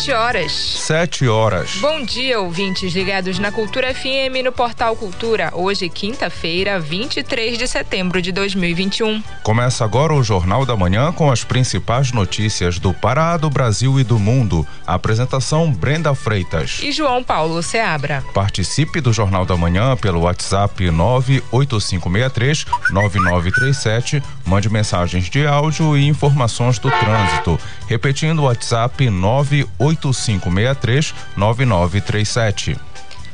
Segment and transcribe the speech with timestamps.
[0.00, 0.52] Sete horas.
[0.52, 1.76] Sete horas.
[1.76, 5.52] Bom dia, ouvintes ligados na Cultura FM no Portal Cultura.
[5.54, 9.22] Hoje, quinta-feira, 23 de setembro de 2021.
[9.42, 14.02] Começa agora o Jornal da Manhã com as principais notícias do Pará, do Brasil e
[14.02, 14.66] do mundo.
[14.86, 16.80] A apresentação Brenda Freitas.
[16.82, 18.24] E João Paulo Seabra.
[18.32, 24.22] Participe do Jornal da Manhã pelo WhatsApp 98563 9937.
[24.46, 27.60] Mande mensagens de áudio e informações do trânsito.
[27.86, 32.76] Repetindo o WhatsApp 9 8563 9937.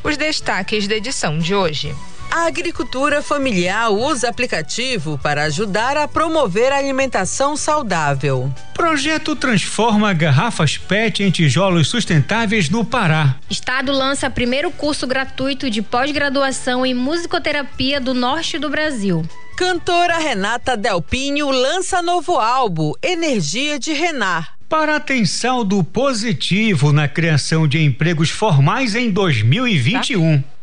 [0.03, 1.95] Os destaques da edição de hoje.
[2.31, 8.53] A agricultura familiar usa aplicativo para ajudar a promover a alimentação saudável.
[8.75, 13.37] Projeto transforma garrafas PET em tijolos sustentáveis no Pará.
[13.49, 19.25] Estado lança primeiro curso gratuito de pós-graduação em musicoterapia do norte do Brasil.
[19.57, 24.56] Cantora Renata Delpinho lança novo álbum, Energia de Renar.
[24.69, 30.43] Para atenção do positivo na criação de empregos formais em 2021.
[30.43, 30.56] Tá.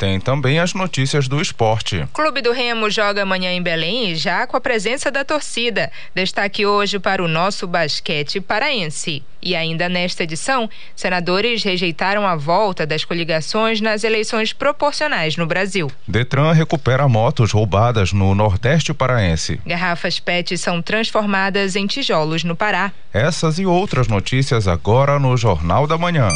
[0.00, 2.08] Tem também as notícias do esporte.
[2.14, 5.92] Clube do Remo joga amanhã em Belém já com a presença da torcida.
[6.14, 9.22] Destaque hoje para o nosso basquete paraense.
[9.42, 15.92] E ainda nesta edição, senadores rejeitaram a volta das coligações nas eleições proporcionais no Brasil.
[16.08, 19.60] Detran recupera motos roubadas no Nordeste paraense.
[19.66, 22.90] Garrafas PET são transformadas em tijolos no Pará.
[23.12, 26.30] Essas e outras notícias agora no Jornal da Manhã.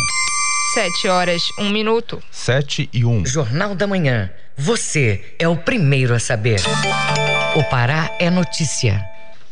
[0.72, 2.22] Sete horas, um minuto.
[2.30, 3.24] Sete e um.
[3.24, 4.30] Jornal da Manhã.
[4.56, 6.60] Você é o primeiro a saber.
[7.54, 9.04] O Pará é notícia.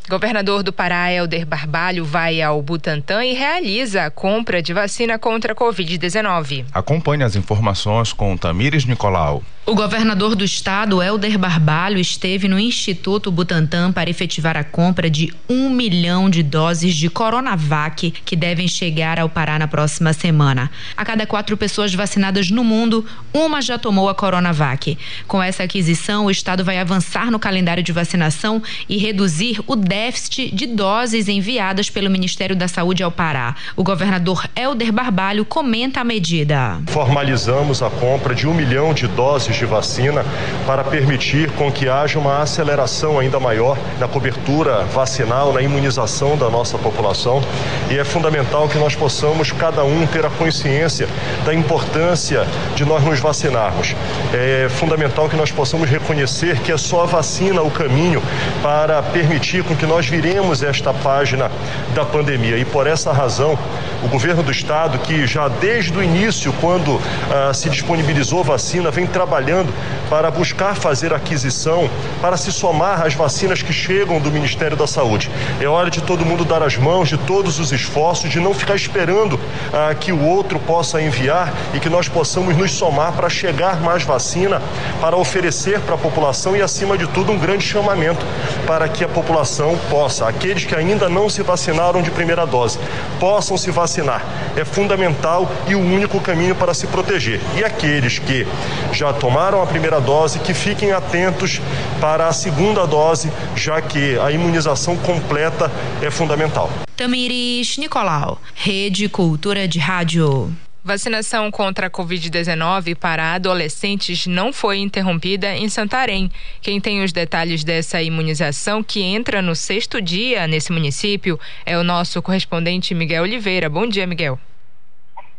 [0.09, 5.53] Governador do Pará, Helder Barbalho, vai ao Butantã e realiza a compra de vacina contra
[5.53, 6.65] a Covid-19.
[6.73, 9.43] Acompanhe as informações com Tamires Nicolau.
[9.65, 15.33] O governador do estado, Helder Barbalho, esteve no Instituto Butantan para efetivar a compra de
[15.47, 20.69] um milhão de doses de Coronavac que devem chegar ao Pará na próxima semana.
[20.97, 24.97] A cada quatro pessoas vacinadas no mundo, uma já tomou a Coronavac.
[25.29, 30.53] Com essa aquisição, o estado vai avançar no calendário de vacinação e reduzir o déficit
[30.53, 33.55] de doses enviadas pelo Ministério da Saúde ao Pará.
[33.77, 36.81] O governador Helder Barbalho comenta a medida.
[36.87, 40.25] Formalizamos a compra de um milhão de doses de vacina
[40.65, 46.49] para permitir com que haja uma aceleração ainda maior na cobertura vacinal, na imunização da
[46.49, 47.41] nossa população.
[47.89, 51.07] E é fundamental que nós possamos, cada um, ter a consciência
[51.45, 53.95] da importância de nós nos vacinarmos.
[54.33, 58.21] É fundamental que nós possamos reconhecer que é só a vacina o caminho
[58.61, 61.51] para permitir com que nós viremos esta página
[61.93, 62.57] da pandemia.
[62.57, 63.57] E por essa razão,
[64.03, 66.99] o governo do estado, que já desde o início, quando
[67.31, 69.73] ah, se disponibilizou vacina, vem trabalhando trabalhando
[70.09, 71.89] para buscar fazer aquisição,
[72.21, 75.29] para se somar às vacinas que chegam do Ministério da Saúde.
[75.59, 78.75] É hora de todo mundo dar as mãos, de todos os esforços, de não ficar
[78.75, 79.39] esperando
[79.73, 84.03] ah, que o outro possa enviar e que nós possamos nos somar para chegar mais
[84.03, 84.61] vacina,
[85.01, 88.25] para oferecer para a população e, acima de tudo, um grande chamamento
[88.67, 92.77] para que a população possa, aqueles que ainda não se vacinaram de primeira dose,
[93.19, 94.23] possam se vacinar.
[94.55, 97.41] É fundamental e o único caminho para se proteger.
[97.57, 98.45] E aqueles que
[98.91, 101.59] já tomaram tomaram a primeira dose que fiquem atentos
[101.99, 105.71] para a segunda dose, já que a imunização completa
[106.03, 106.69] é fundamental.
[106.95, 110.55] Tamires Nicolau, Rede Cultura de Rádio.
[110.83, 116.29] Vacinação contra a Covid-19 para adolescentes não foi interrompida em Santarém.
[116.61, 121.83] Quem tem os detalhes dessa imunização, que entra no sexto dia nesse município, é o
[121.83, 123.67] nosso correspondente Miguel Oliveira.
[123.67, 124.37] Bom dia, Miguel.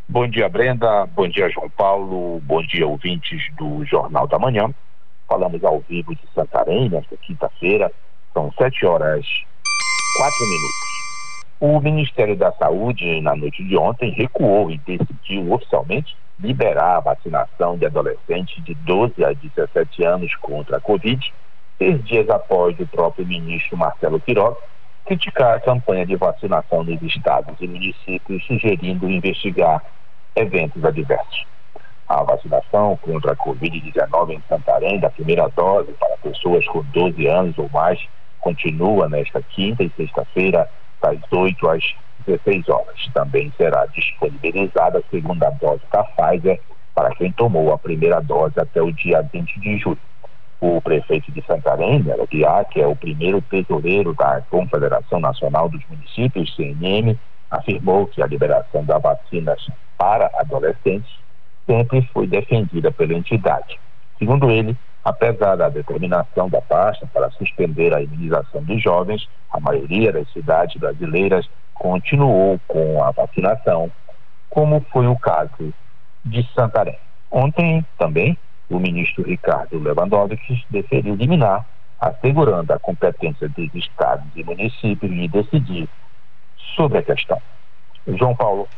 [0.06, 1.06] Bom dia, Brenda.
[1.06, 2.38] Bom dia, João Paulo.
[2.40, 4.72] Bom dia, ouvintes do Jornal da Manhã.
[5.26, 7.90] Falamos ao vivo de Santarém nesta quinta-feira.
[8.34, 9.26] São sete horas
[10.18, 10.94] quatro minutos.
[11.58, 17.78] O Ministério da Saúde, na noite de ontem, recuou e decidiu oficialmente liberar a vacinação
[17.78, 21.32] de adolescentes de 12 a 17 anos contra a Covid,
[21.78, 24.54] seis dias após o próprio ministro Marcelo Queiroz
[25.04, 29.82] criticar a campanha de vacinação nos estados e municípios, sugerindo investigar
[30.34, 31.46] eventos adversos.
[32.08, 37.56] A vacinação contra a Covid-19 em Santarém, da primeira dose para pessoas com 12 anos
[37.58, 38.00] ou mais,
[38.40, 40.68] continua nesta quinta e sexta-feira,
[41.02, 41.94] das 8 às
[42.26, 43.10] 16 horas.
[43.12, 46.60] Também será disponibilizada a segunda dose da Pfizer
[46.94, 49.98] para quem tomou a primeira dose até o dia 20 de julho.
[50.66, 56.56] O prefeito de Santarém, Guiar, que é o primeiro tesoureiro da Confederação Nacional dos Municípios,
[56.56, 57.18] CNM,
[57.50, 59.60] afirmou que a liberação das vacinas
[59.98, 61.14] para adolescentes
[61.66, 63.78] sempre foi defendida pela entidade.
[64.18, 64.74] Segundo ele,
[65.04, 70.80] apesar da determinação da pasta para suspender a imunização dos jovens, a maioria das cidades
[70.80, 73.92] brasileiras continuou com a vacinação,
[74.48, 75.74] como foi o caso
[76.24, 76.98] de Santarém.
[77.30, 78.38] Ontem, também,
[78.68, 81.64] o ministro Ricardo Lewandowski deferiu liminar,
[82.00, 85.88] assegurando a competência dos estados e municípios de decidir
[86.74, 87.40] sobre a questão.
[88.06, 88.68] João Paulo.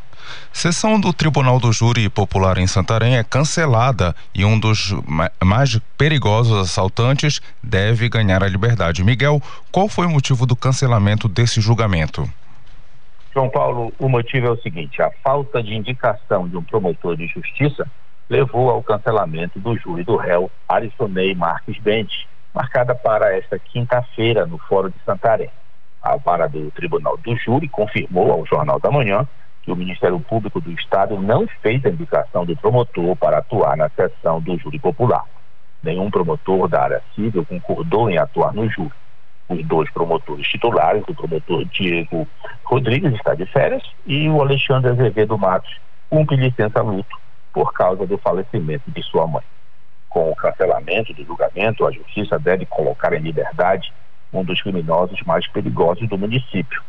[0.52, 4.94] Sessão do Tribunal do Júri Popular em Santarém é cancelada e um dos
[5.42, 9.04] mais perigosos assaltantes deve ganhar a liberdade.
[9.04, 9.40] Miguel,
[9.70, 12.28] qual foi o motivo do cancelamento desse julgamento?
[13.34, 17.26] João Paulo, o motivo é o seguinte: a falta de indicação de um promotor de
[17.26, 17.86] justiça
[18.28, 24.58] levou ao cancelamento do júri do réu Arisonei Marques Bente, marcada para esta quinta-feira no
[24.58, 25.50] Fórum de Santarém.
[26.02, 29.26] A vara do Tribunal do Júri confirmou ao Jornal da Manhã
[29.62, 33.88] que o Ministério Público do Estado não fez a indicação do promotor para atuar na
[33.90, 35.24] sessão do júri popular.
[35.82, 38.92] Nenhum promotor da área civil concordou em atuar no júri.
[39.48, 42.26] Os dois promotores titulares, o promotor Diego
[42.64, 45.76] Rodrigues está de férias e o Alexandre Azevedo Matos
[46.08, 47.25] cumpre licença luto
[47.56, 49.42] por causa do falecimento de sua mãe.
[50.10, 53.94] Com o cancelamento do julgamento, a Justiça deve colocar em liberdade
[54.30, 56.82] um dos criminosos mais perigosos do município.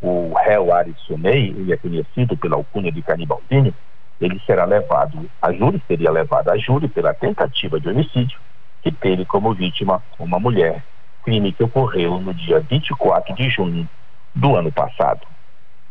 [0.00, 3.74] O réu Aris Sunei, ele é conhecido pela alcunha de canibalzinho,
[4.20, 8.38] ele será levado a júri, seria levado a júri pela tentativa de homicídio,
[8.82, 10.84] que teve como vítima uma mulher,
[11.24, 13.88] crime que ocorreu no dia 24 de junho
[14.32, 15.26] do ano passado.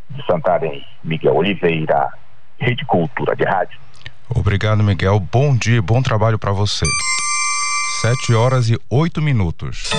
[0.09, 2.13] De Santarém, Miguel Oliveira,
[2.57, 3.77] Rede Cultura de Rádio.
[4.29, 5.19] Obrigado, Miguel.
[5.19, 6.85] Bom dia, bom trabalho para você.
[8.01, 9.89] Sete horas e oito minutos.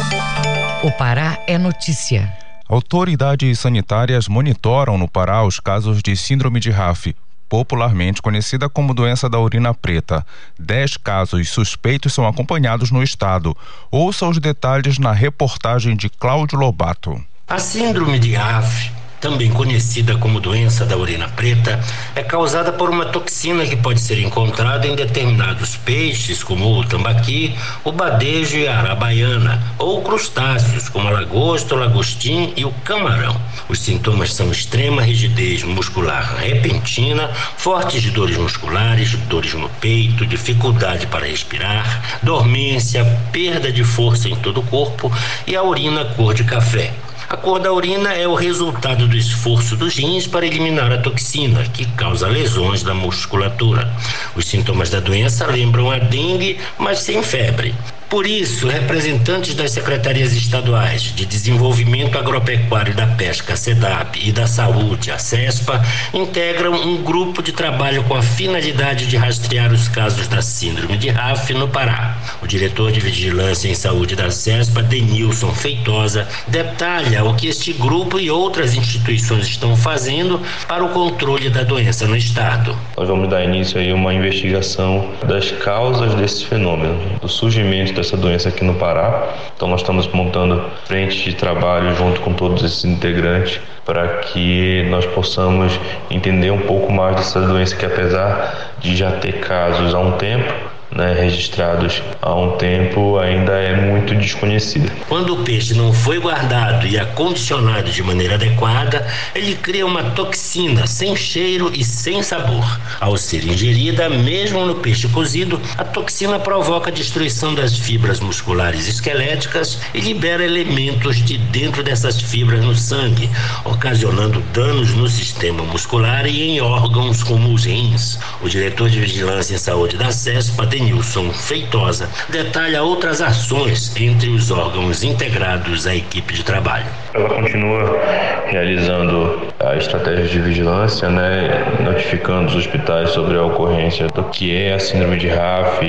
[0.82, 2.32] O Pará é notícia.
[2.68, 7.14] Autoridades sanitárias monitoram no Pará os casos de síndrome de RAF,
[7.48, 10.26] popularmente conhecida como doença da urina preta.
[10.58, 13.56] Dez casos suspeitos são acompanhados no estado.
[13.90, 17.24] Ouça os detalhes na reportagem de Cláudio Lobato.
[17.46, 21.80] A síndrome de RAF também conhecida como doença da urina preta,
[22.14, 27.54] é causada por uma toxina que pode ser encontrada em determinados peixes, como o tambaqui,
[27.84, 33.40] o badejo e a arabaiana, ou crustáceos, como a lagosta, o lagostim e o camarão.
[33.68, 41.26] Os sintomas são extrema rigidez muscular repentina, fortes dores musculares, dores no peito, dificuldade para
[41.26, 45.12] respirar, dormência, perda de força em todo o corpo
[45.46, 46.92] e a urina cor de café.
[47.28, 51.64] A cor da urina é o resultado do esforço dos rins para eliminar a toxina,
[51.64, 53.92] que causa lesões da musculatura.
[54.36, 57.74] Os sintomas da doença lembram a dengue, mas sem febre.
[58.08, 65.10] Por isso, representantes das secretarias estaduais de Desenvolvimento Agropecuário da Pesca, SEDAP, e da Saúde,
[65.10, 65.82] a CESPA,
[66.14, 71.08] integram um grupo de trabalho com a finalidade de rastrear os casos da síndrome de
[71.08, 72.16] RAF no Pará.
[72.40, 78.20] O diretor de Vigilância em Saúde da CESPA, Denilson Feitosa, detalha o que este grupo
[78.20, 82.76] e outras instituições estão fazendo para o controle da doença no estado.
[82.96, 88.48] Nós vamos dar início a uma investigação das causas desse fenômeno, do surgimento dessa doença
[88.48, 89.34] aqui no Pará.
[89.56, 95.06] Então nós estamos montando frente de trabalho junto com todos esses integrantes para que nós
[95.06, 95.78] possamos
[96.10, 100.52] entender um pouco mais dessa doença que apesar de já ter casos há um tempo,
[100.96, 104.90] né, registrados há um tempo ainda é muito desconhecida.
[105.08, 110.86] Quando o peixe não foi guardado e acondicionado de maneira adequada, ele cria uma toxina
[110.86, 112.80] sem cheiro e sem sabor.
[113.00, 118.88] Ao ser ingerida, mesmo no peixe cozido, a toxina provoca a destruição das fibras musculares
[118.88, 123.28] esqueléticas e libera elementos de dentro dessas fibras no sangue,
[123.64, 128.18] ocasionando danos no sistema muscular e em órgãos como os rins.
[128.40, 134.52] O diretor de Vigilância em Saúde da CESPA, Denilson Feitosa, detalha outras ações entre os
[134.52, 136.86] órgãos integrados à equipe de trabalho.
[137.12, 137.98] Ela continua
[138.46, 144.74] realizando a estratégia de vigilância, né, notificando os hospitais sobre a ocorrência do que é
[144.74, 145.80] a síndrome de RAF,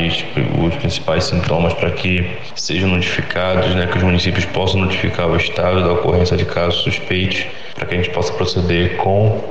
[0.66, 5.84] os principais sintomas para que sejam notificados, né, que os municípios possam notificar o estado
[5.84, 9.44] da ocorrência de casos suspeitos, para que a gente possa proceder com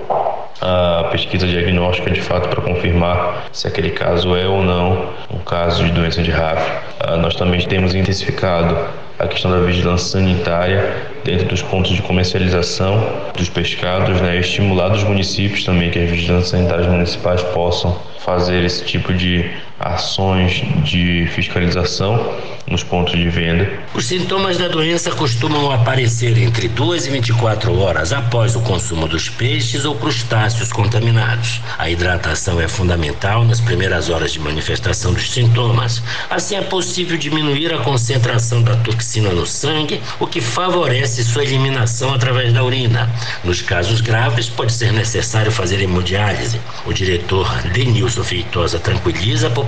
[0.61, 5.85] a pesquisa diagnóstica de fato para confirmar se aquele caso é ou não um caso
[5.85, 6.63] de doença de RAF.
[7.01, 8.77] Ah, nós também temos intensificado
[9.19, 10.95] a questão da vigilância sanitária
[11.25, 13.03] dentro dos pontos de comercialização
[13.37, 19.15] dos pescados, né, os municípios também que as vigilâncias sanitárias municipais possam fazer esse tipo
[19.15, 22.35] de ações de fiscalização
[22.67, 23.69] nos pontos de venda.
[23.95, 29.29] Os sintomas da doença costumam aparecer entre 2 e 24 horas após o consumo dos
[29.29, 31.61] peixes ou crustáceos contaminados.
[31.79, 36.03] A hidratação é fundamental nas primeiras horas de manifestação dos sintomas.
[36.29, 42.13] Assim é possível diminuir a concentração da toxina no sangue, o que favorece sua eliminação
[42.13, 43.09] através da urina.
[43.45, 46.61] Nos casos graves, pode ser necessário fazer hemodiálise.
[46.85, 49.66] O diretor Denilson Feitosa tranquiliza a população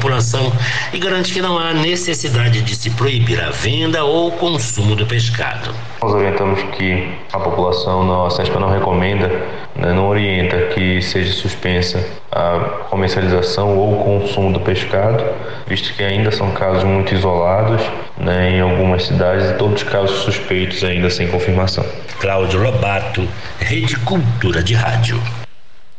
[0.92, 5.04] e garante que não há necessidade de se proibir a venda ou o consumo do
[5.06, 5.74] pescado.
[6.02, 9.28] Nós orientamos que a população, não, a SESPA não recomenda,
[9.74, 15.24] né, não orienta que seja suspensa a comercialização ou o consumo do pescado,
[15.66, 17.82] visto que ainda são casos muito isolados
[18.16, 21.84] né, em algumas cidades e todos casos suspeitos ainda sem confirmação.
[22.20, 23.26] Cláudio Lobato,
[23.58, 25.20] Rede Cultura de Rádio.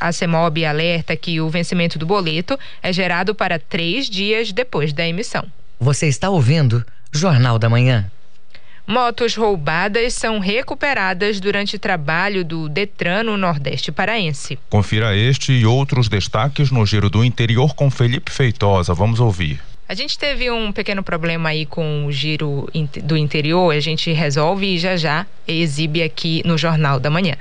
[0.00, 5.06] A CEMOB alerta que o vencimento do boleto é gerado para três dias depois da
[5.06, 5.44] emissão.
[5.78, 8.10] Você está ouvindo Jornal da Manhã.
[8.86, 14.56] Motos roubadas são recuperadas durante trabalho do Detran no Nordeste Paraense.
[14.70, 18.94] Confira este e outros destaques no Giro do Interior com Felipe Feitosa.
[18.94, 19.60] Vamos ouvir.
[19.88, 22.68] A gente teve um pequeno problema aí com o giro
[23.04, 27.36] do interior, a gente resolve e já já exibe aqui no Jornal da Manhã.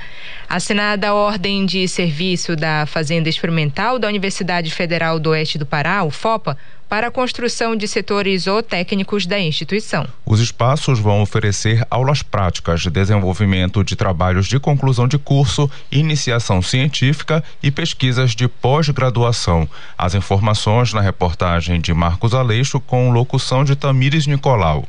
[0.48, 6.04] Assinada a ordem de serviço da Fazenda Experimental da Universidade Federal do Oeste do Pará,
[6.04, 6.56] o FOPA,
[6.96, 10.08] para a construção de setores ou técnicos da instituição.
[10.26, 17.44] Os espaços vão oferecer aulas práticas, desenvolvimento de trabalhos de conclusão de curso, iniciação científica
[17.62, 19.68] e pesquisas de pós-graduação.
[19.98, 24.86] As informações na reportagem de Marcos Aleixo com locução de Tamires Nicolau.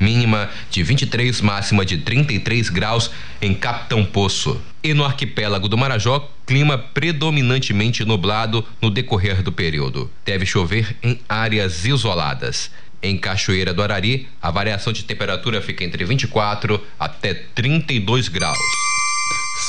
[0.00, 4.60] mínima de 23, máxima de 33 graus em Capitão Poço.
[4.82, 10.10] E no arquipélago do Marajó, clima predominantemente nublado no decorrer do período.
[10.24, 12.70] Deve chover em áreas isoladas.
[13.02, 18.58] Em Cachoeira do Arari, a variação de temperatura fica entre 24 até 32 graus.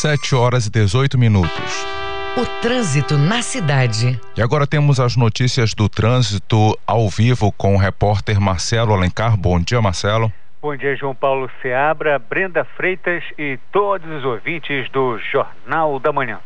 [0.02, 2.01] 7 horas e 18 minutos.
[2.38, 4.18] O trânsito na cidade.
[4.38, 9.36] E agora temos as notícias do trânsito ao vivo com o repórter Marcelo Alencar.
[9.36, 10.32] Bom dia, Marcelo.
[10.62, 16.40] Bom dia, João Paulo Seabra, Brenda Freitas e todos os ouvintes do Jornal da Manhã.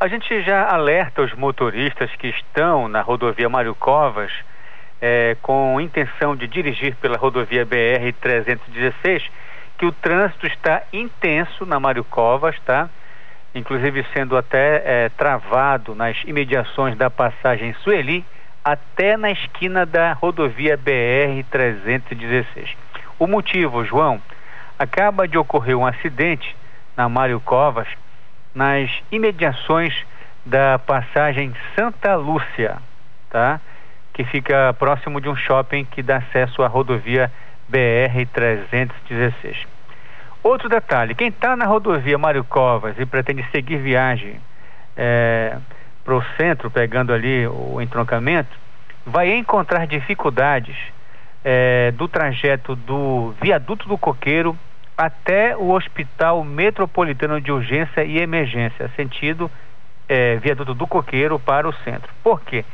[0.00, 4.32] A gente já alerta os motoristas que estão na rodovia Mário Covas
[5.00, 9.22] é, com intenção de dirigir pela rodovia BR-316
[9.78, 12.90] que o trânsito está intenso na Mário Covas, tá?
[13.58, 18.24] Inclusive sendo até é, travado nas imediações da passagem Sueli,
[18.64, 22.76] até na esquina da rodovia BR-316.
[23.18, 24.20] O motivo, João,
[24.78, 26.56] acaba de ocorrer um acidente
[26.96, 27.88] na Mário Covas,
[28.54, 29.94] nas imediações
[30.44, 32.78] da passagem Santa Lúcia,
[33.30, 33.60] tá?
[34.12, 37.30] Que fica próximo de um shopping que dá acesso à rodovia
[37.70, 39.77] BR-316.
[40.42, 44.40] Outro detalhe: quem está na rodovia Mário Covas e pretende seguir viagem
[44.96, 45.56] é,
[46.04, 48.56] para o centro, pegando ali o entroncamento,
[49.04, 50.76] vai encontrar dificuldades
[51.44, 54.56] é, do trajeto do viaduto do Coqueiro
[54.96, 59.50] até o Hospital Metropolitano de Urgência e Emergência, sentido
[60.08, 62.12] é, viaduto do Coqueiro para o centro.
[62.22, 62.64] Por quê?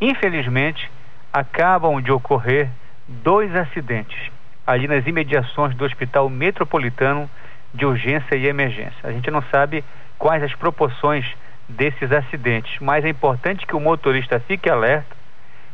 [0.00, 0.90] Infelizmente,
[1.32, 2.68] acabam de ocorrer
[3.08, 4.30] dois acidentes
[4.66, 7.28] ali nas imediações do Hospital Metropolitano
[7.72, 8.98] de Urgência e Emergência.
[9.02, 9.84] A gente não sabe
[10.18, 11.26] quais as proporções
[11.68, 15.16] desses acidentes, mas é importante que o motorista fique alerta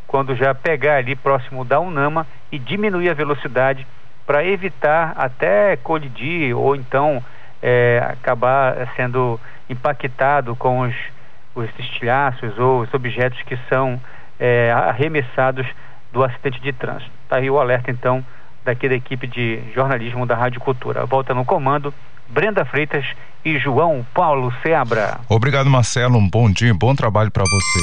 [0.06, 3.86] quando já pegar ali próximo da Unama e diminuir a velocidade
[4.26, 7.22] para evitar até colidir ou então
[7.62, 10.94] é, acabar sendo impactado com os,
[11.54, 14.00] os estilhaços ou os objetos que são
[14.38, 15.66] é, arremessados
[16.12, 17.10] do acidente de trânsito.
[17.24, 18.24] Está aí o alerta então
[18.64, 21.06] daqui da equipe de jornalismo da Rádio Cultura.
[21.06, 21.92] Volta no comando,
[22.28, 23.04] Brenda Freitas
[23.44, 25.20] e João Paulo Seabra.
[25.28, 26.18] Obrigado, Marcelo.
[26.18, 27.80] Um bom dia, bom trabalho para você.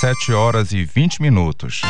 [0.00, 1.82] 7 horas e 20 minutos.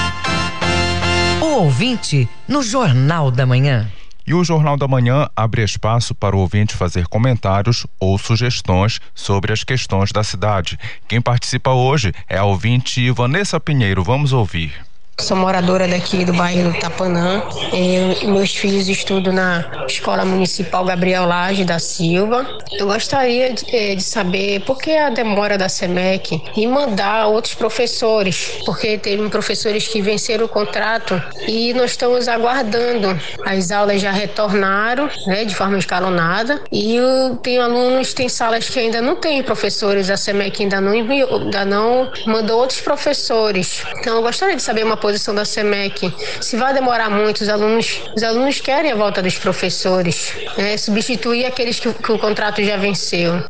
[1.40, 3.88] O ouvinte no Jornal da Manhã.
[4.26, 9.52] E o Jornal da Manhã abre espaço para o ouvinte fazer comentários ou sugestões sobre
[9.52, 10.78] as questões da cidade.
[11.08, 14.04] Quem participa hoje é a ouvinte Vanessa Pinheiro.
[14.04, 14.89] Vamos ouvir.
[15.20, 17.42] Sou moradora daqui do bairro do Tapanã.
[17.72, 22.46] Eu, meus filhos estudam na Escola Municipal Gabriel Lage da Silva.
[22.72, 27.54] Eu gostaria de, eh, de saber por que a demora da SEMEC em mandar outros
[27.54, 33.18] professores, porque teve professores que venceram o contrato e nós estamos aguardando.
[33.44, 36.96] As aulas já retornaram, né, de forma escalonada e
[37.42, 42.10] tem alunos, tem salas que ainda não tem professores, a SEMEC ainda não ainda não
[42.26, 43.82] mandou outros professores.
[43.98, 46.12] Então eu gostaria de saber uma posição da SEMEC.
[46.40, 51.44] Se vai demorar muito, os alunos, os alunos querem a volta dos professores, né, substituir
[51.46, 53.42] aqueles que, que o contrato já venceu.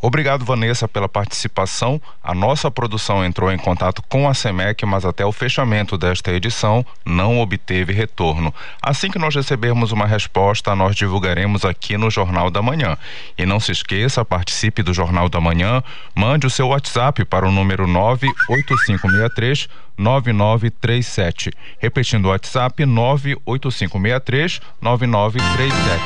[0.00, 2.00] Obrigado, Vanessa, pela participação.
[2.22, 6.84] A nossa produção entrou em contato com a SEMEC, mas até o fechamento desta edição
[7.04, 8.52] não obteve retorno.
[8.82, 12.96] Assim que nós recebermos uma resposta, nós divulgaremos aqui no Jornal da Manhã.
[13.38, 15.82] E não se esqueça, participe do Jornal da Manhã,
[16.14, 21.50] mande o seu WhatsApp para o número 98563 9937.
[21.78, 26.02] Repetindo o WhatsApp 98563 9937.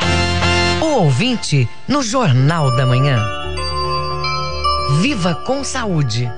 [0.81, 3.40] O ouvinte no Jornal da Manhã.
[4.99, 6.31] Viva com saúde.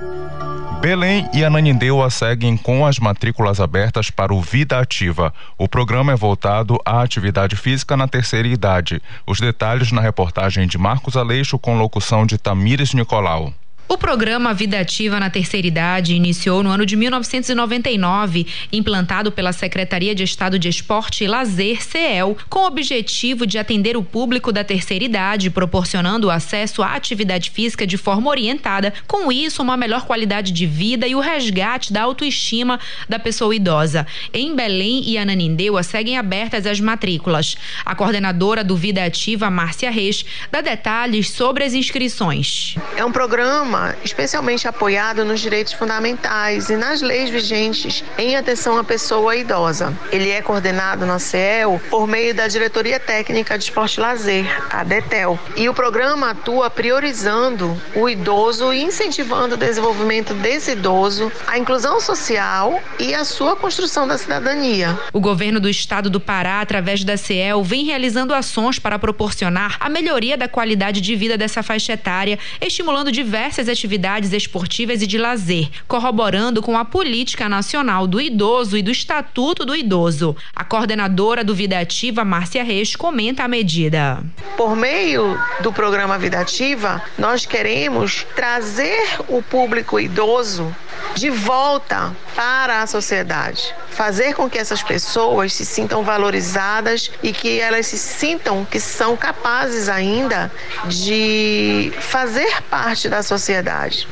[0.80, 5.32] Belém e Ananindeua seguem com as matrículas abertas para o Vida Ativa.
[5.56, 9.00] O programa é voltado à atividade física na terceira idade.
[9.26, 13.54] Os detalhes na reportagem de Marcos Aleixo com locução de Tamires Nicolau.
[13.88, 20.14] O programa Vida Ativa na Terceira Idade iniciou no ano de 1999, implantado pela Secretaria
[20.14, 24.64] de Estado de Esporte e Lazer, CEL, com o objetivo de atender o público da
[24.64, 30.52] terceira idade, proporcionando acesso à atividade física de forma orientada, com isso, uma melhor qualidade
[30.52, 34.06] de vida e o resgate da autoestima da pessoa idosa.
[34.32, 37.58] Em Belém e Ananindeua seguem abertas as matrículas.
[37.84, 42.76] A coordenadora do Vida Ativa, Márcia Reis, dá detalhes sobre as inscrições.
[42.96, 43.71] É um programa
[44.04, 49.96] especialmente apoiado nos direitos fundamentais e nas leis vigentes em atenção à pessoa idosa.
[50.10, 54.84] Ele é coordenado na CEL por meio da Diretoria Técnica de Esporte e Lazer, a
[54.84, 55.38] DETEL.
[55.56, 62.00] E o programa atua priorizando o idoso e incentivando o desenvolvimento desse idoso, a inclusão
[62.00, 64.98] social e a sua construção da cidadania.
[65.12, 69.88] O governo do estado do Pará, através da CEL, vem realizando ações para proporcionar a
[69.88, 75.68] melhoria da qualidade de vida dessa faixa etária, estimulando diversas atividades esportivas e de lazer,
[75.86, 80.36] corroborando com a Política Nacional do Idoso e do Estatuto do Idoso.
[80.54, 84.22] A coordenadora do Vida Ativa, Márcia Reis, comenta a medida.
[84.56, 90.74] Por meio do programa Vida Ativa, nós queremos trazer o público idoso
[91.14, 93.74] de volta para a sociedade.
[93.90, 99.16] Fazer com que essas pessoas se sintam valorizadas e que elas se sintam que são
[99.16, 100.50] capazes ainda
[100.86, 103.51] de fazer parte da sociedade,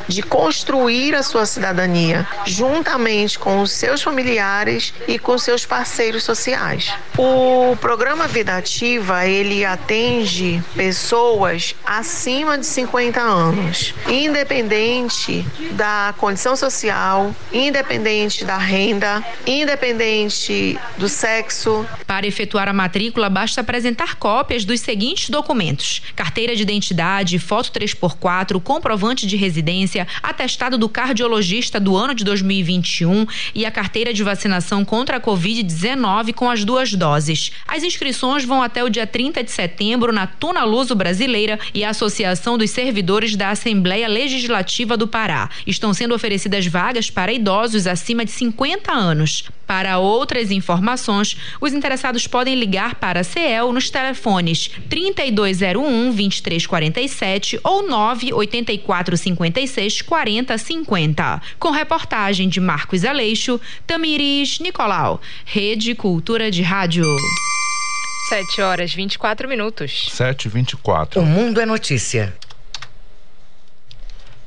[0.09, 6.93] de construir a sua cidadania juntamente com os seus familiares e com seus parceiros sociais.
[7.17, 17.35] O programa Vida Ativa, ele atende pessoas acima de 50 anos, independente da condição social,
[17.53, 21.87] independente da renda, independente do sexo.
[22.07, 28.61] Para efetuar a matrícula, basta apresentar cópias dos seguintes documentos: carteira de identidade, foto 3x4,
[28.61, 34.85] comprovante de residência, atestado do cardiologista do ano de 2021 e a carteira de vacinação
[34.85, 37.53] contra a Covid-19 com as duas doses.
[37.67, 41.91] As inscrições vão até o dia 30 de setembro na Tuna Luso Brasileira e a
[41.91, 45.49] Associação dos Servidores da Assembleia Legislativa do Pará.
[45.67, 49.45] Estão sendo oferecidas vagas para idosos acima de 50 anos.
[49.71, 57.89] Para outras informações, os interessados podem ligar para a CEL nos telefones 3201 2347 ou
[57.89, 61.43] 984 56 40 50.
[61.59, 67.05] Com reportagem de Marcos Aleixo, Tamiris Nicolau, Rede Cultura de Rádio.
[68.29, 70.09] 7 horas 24 minutos.
[70.13, 71.21] 7 e 24.
[71.21, 72.35] O mundo é notícia.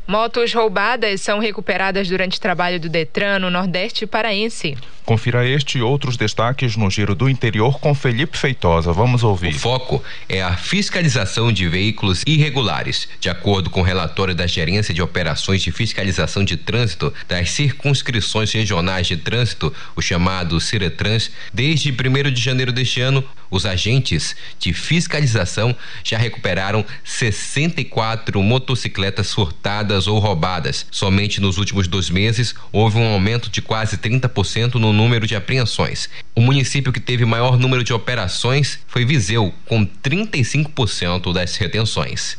[0.06, 4.78] Motos roubadas são recuperadas durante trabalho do Detran no Nordeste Paraense.
[5.06, 8.94] Confira este e outros destaques no Giro do Interior com Felipe Feitosa.
[8.94, 9.56] Vamos ouvir.
[9.56, 13.08] O foco é a fiscalização de veículos irregulares.
[13.20, 18.52] De acordo com o relatório da Gerência de Operações de Fiscalização de Trânsito das Circunscrições
[18.52, 24.74] Regionais de Trânsito, o chamado Ciretrans, desde 1 de janeiro deste ano, Os agentes de
[24.74, 30.88] fiscalização já recuperaram 64 motocicletas furtadas ou roubadas.
[30.90, 36.10] Somente nos últimos dois meses houve um aumento de quase 30% no número de apreensões.
[36.34, 42.36] O município que teve maior número de operações foi Viseu, com 35% das retenções.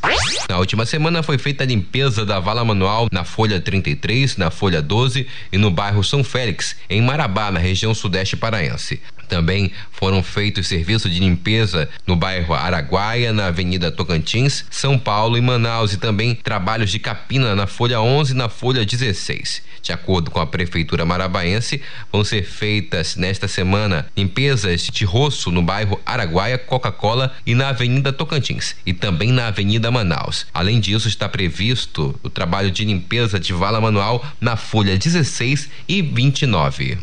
[0.49, 4.81] Na última semana foi feita a limpeza da vala manual na Folha 33, na Folha
[4.81, 8.99] 12 e no bairro São Félix, em Marabá, na região sudeste paraense.
[9.27, 15.41] Também foram feitos serviços de limpeza no bairro Araguaia, na Avenida Tocantins, São Paulo e
[15.41, 19.61] Manaus e também trabalhos de capina na Folha 11 e na Folha 16.
[19.81, 21.79] De acordo com a Prefeitura Marabaense,
[22.11, 28.11] vão ser feitas nesta semana limpezas de roço no bairro Araguaia, Coca-Cola e na Avenida
[28.11, 30.47] Tocantins e também na Avenida Manaus.
[30.51, 36.01] Além disso, está previsto o trabalho de limpeza de vala manual na Folha 16 e
[36.01, 36.97] 29.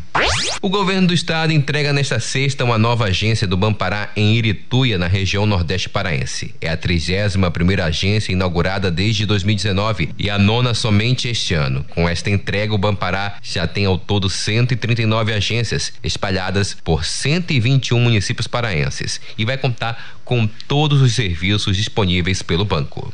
[0.60, 3.56] O governo do estado entrega nesta sexta uma nova agência do
[3.92, 6.54] Bampará em Irituia, na região nordeste paraense.
[6.62, 11.84] É a 31 primeira agência inaugurada desde 2019 e a nona somente este ano.
[11.90, 18.46] Com esta entrega, o Bampará já tem ao todo 139 agências espalhadas por 121 municípios
[18.46, 23.12] paraenses e vai contar com todos os serviços disponíveis pelo banco.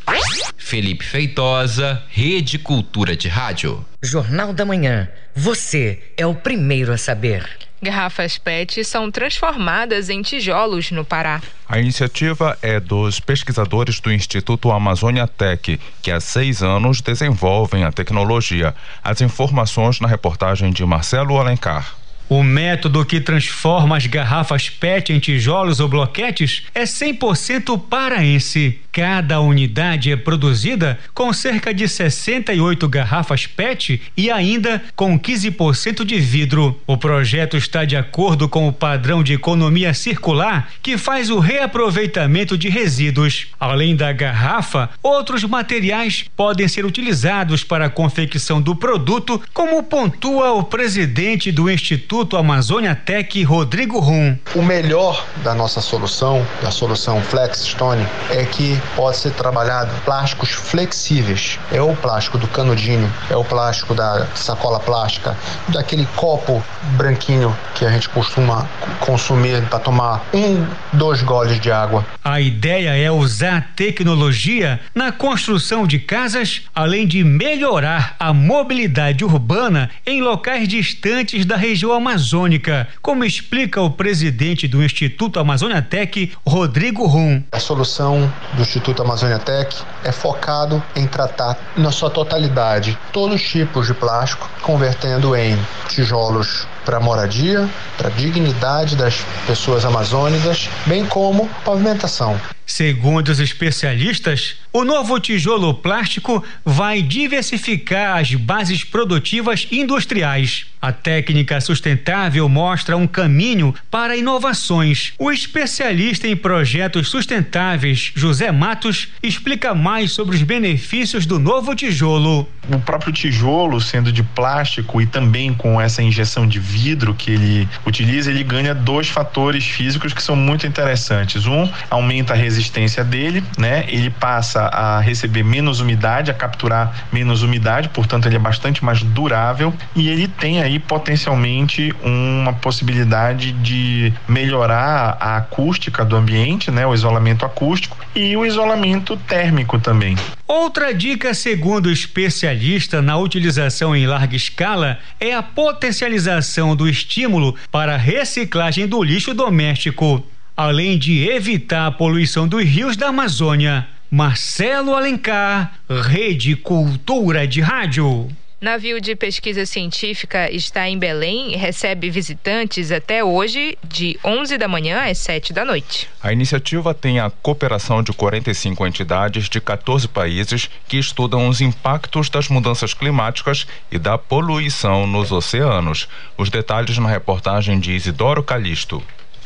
[0.57, 3.85] Felipe Feitosa, Rede Cultura de Rádio.
[4.01, 5.09] Jornal da Manhã.
[5.35, 7.68] Você é o primeiro a saber.
[7.81, 11.41] Garrafas PET são transformadas em tijolos no Pará.
[11.69, 17.93] A iniciativa é dos pesquisadores do Instituto Amazônia Tech, que há seis anos desenvolvem a
[17.93, 18.75] tecnologia.
[19.03, 21.95] As informações na reportagem de Marcelo Alencar.
[22.29, 28.79] O método que transforma as garrafas PET em tijolos ou bloquetes é 100% paraense.
[28.99, 36.19] Cada unidade é produzida com cerca de 68 garrafas PET e ainda com 15% de
[36.19, 36.81] vidro.
[36.85, 42.59] O projeto está de acordo com o padrão de economia circular que faz o reaproveitamento
[42.59, 43.47] de resíduos.
[43.61, 50.55] Além da garrafa, outros materiais podem ser utilizados para a confecção do produto, como pontua
[50.55, 54.37] o presidente do Instituto Amazônia Tech Rodrigo Rum.
[54.57, 61.59] O melhor da nossa solução, da solução Flexstone, é que pode ser trabalhado plásticos flexíveis.
[61.73, 65.37] É o plástico do canudinho, é o plástico da sacola plástica,
[65.69, 66.63] daquele copo
[66.97, 68.67] branquinho que a gente costuma
[69.01, 72.05] consumir para tomar um, dois goles de água.
[72.25, 79.91] A ideia é usar tecnologia na construção de casas, além de melhorar a mobilidade urbana
[80.07, 87.07] em locais distantes da região amazônica, como explica o presidente do Instituto Amazônia Tech, Rodrigo
[87.07, 87.43] Rum.
[87.53, 93.43] A solução do Instituto Amazônia Tech é focado em tratar na sua totalidade todos os
[93.43, 101.47] tipos de plástico, convertendo em tijolos para moradia, para dignidade das pessoas amazônicas, bem como
[101.63, 102.41] pavimentação.
[102.65, 110.67] Segundo os especialistas, o novo tijolo plástico vai diversificar as bases produtivas industriais.
[110.81, 115.15] A técnica sustentável mostra um caminho para inovações.
[115.19, 122.47] O especialista em projetos sustentáveis, José Matos, explica mais sobre os benefícios do novo tijolo.
[122.71, 126.78] O próprio tijolo, sendo de plástico e também com essa injeção de vidro
[127.15, 131.47] que ele utiliza, ele ganha dois fatores físicos que são muito interessantes.
[131.47, 133.85] Um, aumenta a resistência dele, né?
[133.89, 139.03] Ele passa a receber menos umidade, a capturar menos umidade, portanto ele é bastante mais
[139.03, 146.87] durável e ele tem aí potencialmente uma possibilidade de melhorar a acústica do ambiente, né?
[146.87, 150.17] O isolamento acústico e o isolamento térmico também.
[150.47, 157.55] Outra dica, segundo o especialista na utilização em larga escala, é a potencialização do estímulo
[157.71, 160.25] para a reciclagem do lixo doméstico,
[160.57, 163.87] além de evitar a poluição dos rios da Amazônia.
[164.11, 168.29] Marcelo Alencar, Rede Cultura de Rádio.
[168.61, 174.67] Navio de pesquisa científica está em Belém e recebe visitantes até hoje, de 11 da
[174.67, 176.09] manhã às 7 da noite.
[176.21, 182.29] A iniciativa tem a cooperação de 45 entidades de 14 países que estudam os impactos
[182.29, 186.09] das mudanças climáticas e da poluição nos oceanos.
[186.37, 189.01] Os detalhes na reportagem de Isidoro Calixto.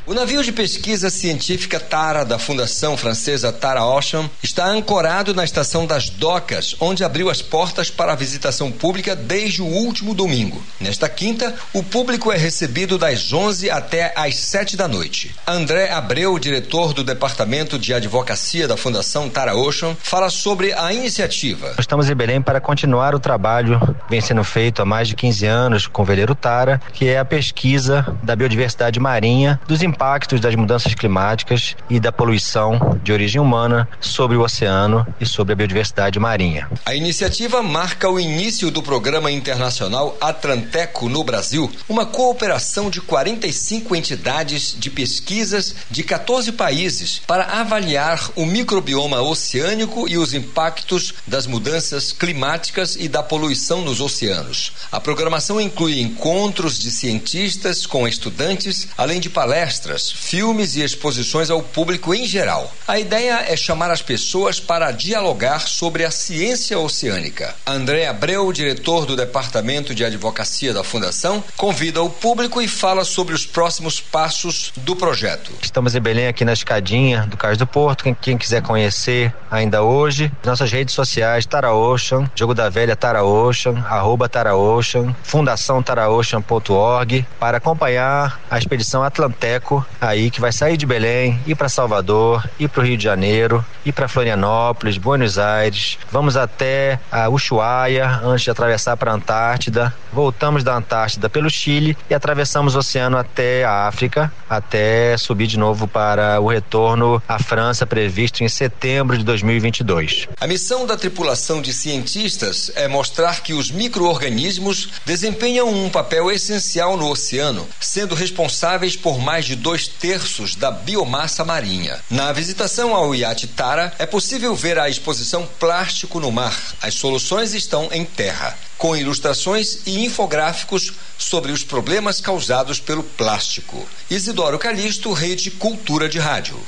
[0.04, 5.86] O navio de pesquisa científica Tara da Fundação Francesa Tara Ocean está ancorado na estação
[5.86, 10.60] das Docas, onde abriu as portas para a visitação pública desde o último domingo.
[10.80, 15.36] Nesta quinta, o público é recebido das 11 até às 7 da noite.
[15.46, 21.76] André Abreu, diretor do Departamento de Advocacia da Fundação Tara Ocean, fala sobre a iniciativa.
[21.78, 25.46] Estamos em Belém para continuar o trabalho que vem sendo feito há mais de 15
[25.46, 30.54] anos com o veleiro Tara, que é a pesquisa da biodiversidade marinha dos impactos das
[30.54, 36.18] mudanças climáticas e da poluição de origem humana sobre o oceano e sobre a biodiversidade
[36.18, 36.68] marinha.
[36.86, 43.94] A iniciativa marca o início do programa internacional Atlanteco no Brasil, uma cooperação de 45
[43.94, 51.46] entidades de pesquisas de 14 países para avaliar o microbioma oceânico e os impactos das
[51.46, 54.72] mudanças climáticas e da poluição nos oceanos.
[54.90, 61.62] A programação inclui encontros de cientistas com estudantes, além de palestras, filmes e exposições ao
[61.62, 62.72] público em geral.
[62.86, 67.54] A ideia é chamar as pessoas para dialogar sobre a ciência oceânica.
[67.66, 73.34] André Abreu, diretor do Departamento de Advocacia da Fundação, convida o público e fala sobre
[73.34, 75.52] os próximos passos do projeto.
[75.62, 78.04] Estamos em Belém, aqui na escadinha do Cais do Porto.
[78.04, 83.22] Quem, quem quiser conhecer ainda hoje, nossas redes sociais, Tara Ocean, Jogo da Velha Tara
[83.22, 90.76] Ocean, arroba Tara Ocean, Fundação taraocean.org, para acompanhar a expedição Atlanteco, aí que vai sair
[90.76, 95.38] de Belém, ir para Salvador, ir para o Rio de Janeiro, ir para Florianópolis, Buenos
[95.38, 101.48] Aires, vamos até a Ushuaia antes de atravessar para a Antártida, voltamos da Antártida pelo
[101.48, 107.22] Chile e atravessamos o oceano até a África, até subir de novo para o retorno
[107.28, 110.28] à França previsto em setembro de 2022.
[110.40, 116.96] A missão da tripulação de cientistas é mostrar que os micro-organismos desempenham um papel essencial
[116.96, 121.98] no oceano, sendo responsáveis por mais de dois terços da biomassa marinha.
[122.10, 126.58] Na visitação ao iate Tara, é possível ver a exposição Plástico no Mar.
[126.82, 133.86] As soluções estão em terra, com ilustrações e infográficos sobre os problemas causados pelo plástico.
[134.10, 136.60] Isidoro Calixto, Rede Cultura de Rádio.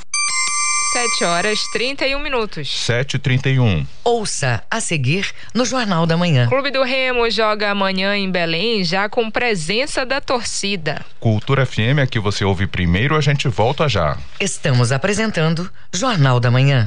[0.94, 2.68] 7 horas 31 minutos.
[2.88, 3.84] 7h31.
[4.04, 6.46] Ouça a seguir no Jornal da Manhã.
[6.46, 11.04] Clube do Remo joga amanhã em Belém, já com presença da torcida.
[11.18, 14.16] Cultura FM, aqui você ouve primeiro, a gente volta já.
[14.38, 16.86] Estamos apresentando Jornal da Manhã.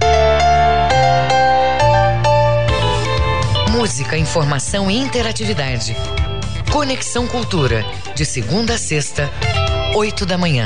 [3.72, 5.98] Música, informação e interatividade.
[6.72, 7.84] Conexão Cultura,
[8.16, 9.30] de segunda a sexta,
[9.94, 10.66] 8 da manhã.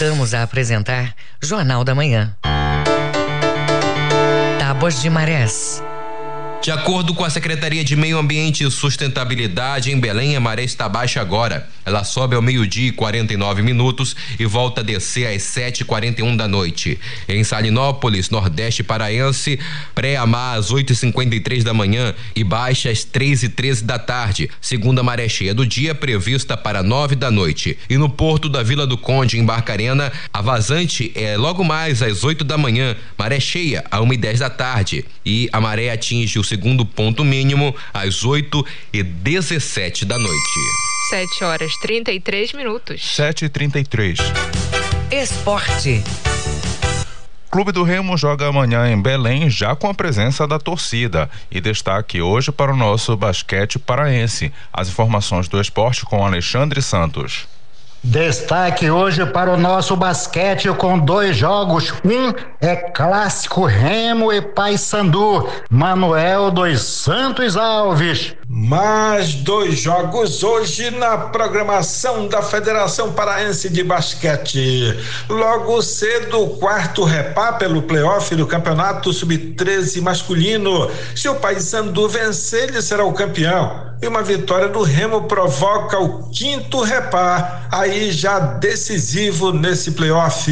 [0.00, 2.32] Voltamos a apresentar Jornal da Manhã.
[4.60, 5.82] Tábuas de Marés.
[6.62, 10.88] De acordo com a Secretaria de Meio Ambiente e Sustentabilidade, em Belém a maré está
[10.88, 11.68] baixa agora.
[11.88, 17.00] Ela sobe ao meio-dia e 49 minutos e volta a descer às 7h41 da noite.
[17.26, 19.58] Em Salinópolis, Nordeste Paraense,
[19.94, 25.54] pré-amar às 8h53 da manhã e baixa às 3h13 da tarde, segundo a maré cheia
[25.54, 27.78] do dia prevista para 9 da noite.
[27.88, 32.22] E no porto da Vila do Conde, em Barcarena, a vazante é logo mais às
[32.22, 35.06] 8 da manhã, maré cheia a 1h10 da tarde.
[35.24, 40.87] E a maré atinge o segundo ponto mínimo às 8 e 17 da noite.
[41.08, 43.00] 7 horas 33 minutos.
[43.00, 44.18] 7h33.
[45.10, 46.04] Esporte.
[47.50, 51.30] Clube do Remo joga amanhã em Belém, já com a presença da torcida.
[51.50, 54.52] E destaque hoje para o nosso basquete paraense.
[54.70, 57.48] As informações do esporte com Alexandre Santos.
[58.04, 61.92] Destaque hoje para o nosso basquete com dois jogos.
[62.04, 65.48] Um é clássico Remo e Paysandu.
[65.70, 68.34] Manuel dos Santos Alves.
[68.50, 74.98] Mais dois jogos hoje na programação da Federação Paraense de Basquete.
[75.28, 80.90] Logo cedo, o quarto repá pelo playoff do Campeonato Sub-13 masculino.
[81.14, 83.86] Se o Paysandu vencer, ele será o campeão.
[84.00, 87.66] E uma vitória do Remo provoca o quinto repá.
[87.70, 90.50] Aí já decisivo nesse playoff.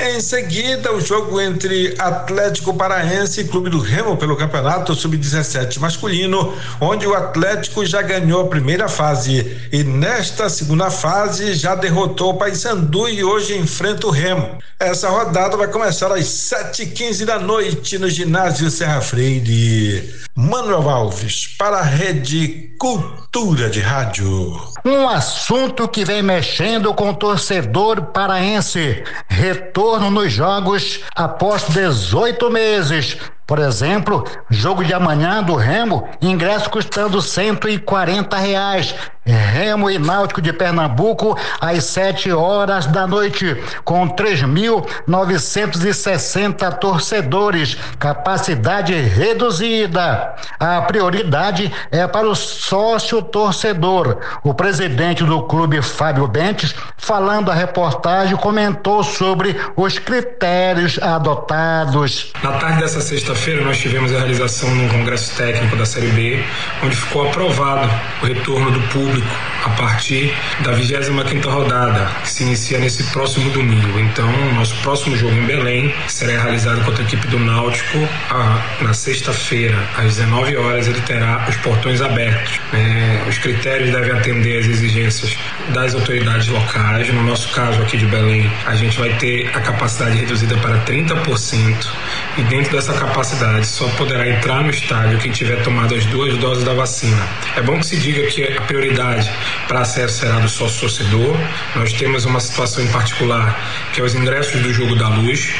[0.00, 6.52] Em seguida, o jogo entre Atlético Paraense e Clube do Remo pelo Campeonato Sub-17 masculino,
[6.80, 12.38] onde o Atlético já ganhou a primeira fase e nesta segunda fase já derrotou o
[12.38, 14.58] Paysandu e hoje enfrenta o Remo.
[14.78, 20.26] Essa rodada vai começar às sete e quinze da noite no ginásio Serra Freire.
[20.34, 24.60] Manuel Alves para a Rede Cultura de Rádio.
[24.84, 29.02] Um assunto que vem mexendo com o torcedor paraense.
[29.28, 33.16] Retorno nos jogos após 18 meses.
[33.46, 38.92] Por exemplo, jogo de amanhã do Remo, ingresso custando 140 reais.
[39.32, 50.34] Remo e Náutico de Pernambuco às 7 horas da noite, com 3.960 torcedores, capacidade reduzida.
[50.60, 54.18] A prioridade é para o sócio torcedor.
[54.44, 62.32] O presidente do clube, Fábio Bentes, falando a reportagem, comentou sobre os critérios adotados.
[62.42, 66.44] Na tarde dessa sexta-feira, nós tivemos a realização de um congresso técnico da Série B,
[66.84, 67.90] onde ficou aprovado
[68.22, 69.26] o retorno do público público
[69.64, 73.98] a partir da 25 rodada, que se inicia nesse próximo domingo.
[73.98, 78.94] Então, nosso próximo jogo em Belém será realizado contra a equipe do Náutico a, na
[78.94, 80.86] sexta-feira, às 19 horas.
[80.86, 82.60] Ele terá os portões abertos.
[82.72, 85.36] É, os critérios devem atender às exigências
[85.70, 87.12] das autoridades locais.
[87.12, 91.88] No nosso caso aqui de Belém, a gente vai ter a capacidade reduzida para 30%
[92.36, 96.64] e dentro dessa capacidade só poderá entrar no estádio quem tiver tomado as duas doses
[96.64, 97.26] da vacina.
[97.56, 99.30] É bom que se diga que a prioridade
[99.66, 101.36] para acesso será do sócio torcedor.
[101.74, 103.58] Nós temos uma situação em particular
[103.92, 105.54] que é os ingressos do jogo da luz.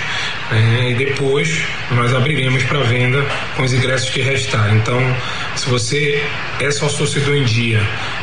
[0.52, 3.24] É, e depois nós abriremos para venda
[3.56, 4.76] com os ingressos que restarem.
[4.76, 5.00] Então,
[5.56, 6.22] se você
[6.60, 7.82] é sócio torcedor em dia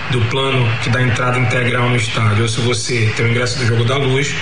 [0.09, 3.65] do plano que dá entrada integral no estádio, ou se você tem o ingresso do
[3.65, 4.33] jogo da luz,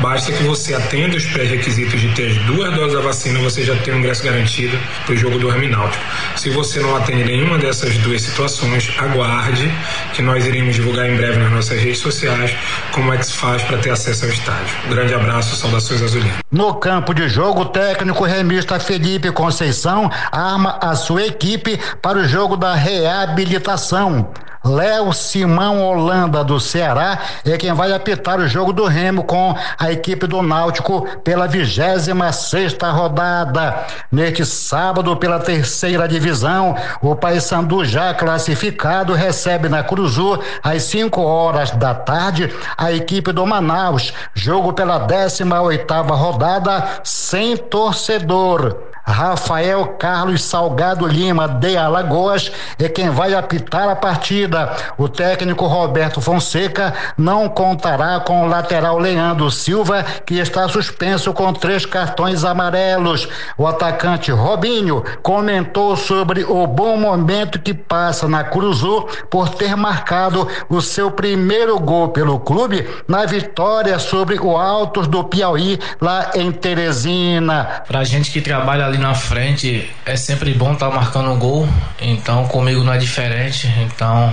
[0.00, 3.76] basta que você atenda os pré-requisitos de ter as duas doses da vacina, você já
[3.76, 6.02] tem o ingresso garantido para o jogo do Hermináutico.
[6.36, 9.70] Se você não atende nenhuma dessas duas situações, aguarde
[10.14, 12.54] que nós iremos divulgar em breve nas nossas redes sociais
[12.92, 14.76] como é que se faz para ter acesso ao estádio.
[14.86, 16.38] Um grande abraço, saudações azulinas.
[16.50, 22.24] No campo de jogo, o técnico remista Felipe Conceição arma a sua equipe para o
[22.24, 24.28] jogo da reabilitação.
[24.62, 29.90] Léo Simão Holanda do Ceará é quem vai apitar o jogo do Remo com a
[29.90, 33.86] equipe do Náutico pela 26 sexta rodada.
[34.12, 41.70] Neste sábado, pela terceira divisão, o Paysandu já classificado recebe na Cruzu às 5 horas
[41.70, 44.12] da tarde a equipe do Manaus.
[44.34, 48.89] Jogo pela 18 oitava rodada sem torcedor.
[49.10, 54.74] Rafael Carlos Salgado Lima de Alagoas é quem vai apitar a partida.
[54.96, 61.52] O técnico Roberto Fonseca não contará com o lateral Leandro Silva, que está suspenso com
[61.52, 63.28] três cartões amarelos.
[63.58, 70.48] O atacante Robinho comentou sobre o bom momento que passa na Cruzu por ter marcado
[70.68, 76.52] o seu primeiro gol pelo clube na vitória sobre o Altos do Piauí lá em
[76.52, 77.82] Teresina.
[77.86, 81.68] Pra gente que trabalha ali na frente é sempre bom estar tá marcando um gol,
[82.00, 83.66] então comigo não é diferente.
[83.78, 84.32] Então,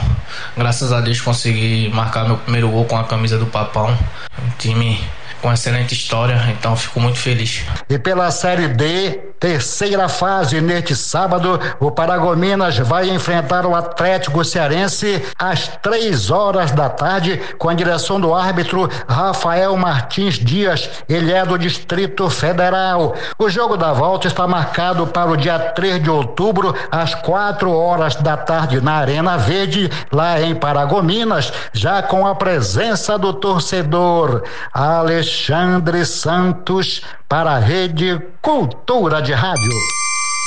[0.56, 3.98] graças a Deus consegui marcar meu primeiro gol com a camisa do Papão.
[4.40, 5.00] Um time
[5.42, 7.64] com excelente história, então fico muito feliz.
[7.90, 15.24] E pela Série D, terceira fase, neste sábado, o Paragominas vai enfrentar o Atlético Cearense
[15.38, 21.46] às três horas da tarde, com a direção do árbitro Rafael Martins Dias, ele é
[21.46, 23.16] do Distrito Federal.
[23.38, 28.16] O jogo da volta está marcado para o dia 3 de outubro, às quatro horas
[28.16, 34.44] da tarde, na Arena Verde, lá em Paragominas, já com a presença do torcedor.
[34.74, 39.74] Alex Alexandre Santos para a Rede Cultura de Rádio.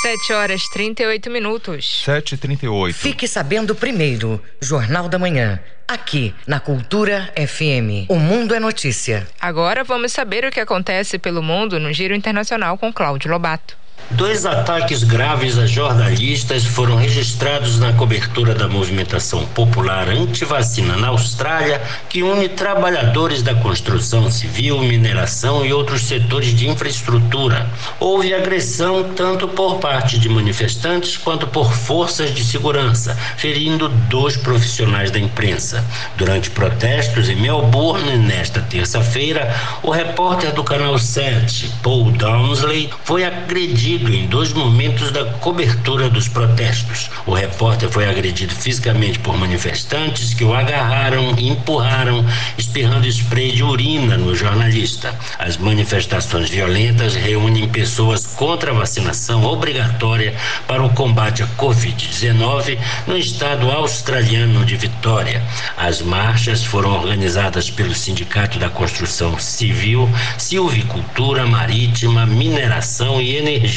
[0.01, 2.01] 7 horas 38 minutos.
[2.03, 8.09] 7 e 38 Fique sabendo primeiro, Jornal da Manhã, aqui na Cultura FM.
[8.09, 9.27] O Mundo é Notícia.
[9.39, 13.77] Agora vamos saber o que acontece pelo mundo no Giro Internacional com Cláudio Lobato.
[14.09, 21.81] Dois ataques graves a jornalistas foram registrados na cobertura da movimentação popular anti-vacina na Austrália,
[22.09, 27.69] que une trabalhadores da construção civil, mineração e outros setores de infraestrutura.
[27.99, 35.09] Houve agressão tanto por parte de manifestantes quanto por forças de segurança, ferindo dois profissionais
[35.09, 35.85] da imprensa.
[36.17, 43.90] Durante protestos em Melbourne nesta terça-feira, o repórter do canal 7, Paul Downsley, foi agredido
[43.91, 47.09] agredido em dois momentos da cobertura dos protestos.
[47.25, 52.25] O repórter foi agredido fisicamente por manifestantes que o agarraram e empurraram,
[52.57, 55.13] espirrando spray de urina no jornalista.
[55.37, 60.35] As manifestações violentas reúnem pessoas contra a vacinação obrigatória
[60.67, 62.77] para o combate à Covid-19
[63.07, 65.43] no estado australiano de Vitória.
[65.77, 73.70] As marchas foram organizadas pelo Sindicato da Construção Civil, Silvicultura Marítima, Mineração e Energia,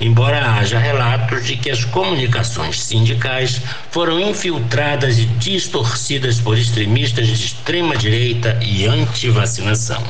[0.00, 3.60] embora haja relatos de que as comunicações sindicais
[3.90, 10.02] foram infiltradas e distorcidas por extremistas de extrema direita e anti-vacinação.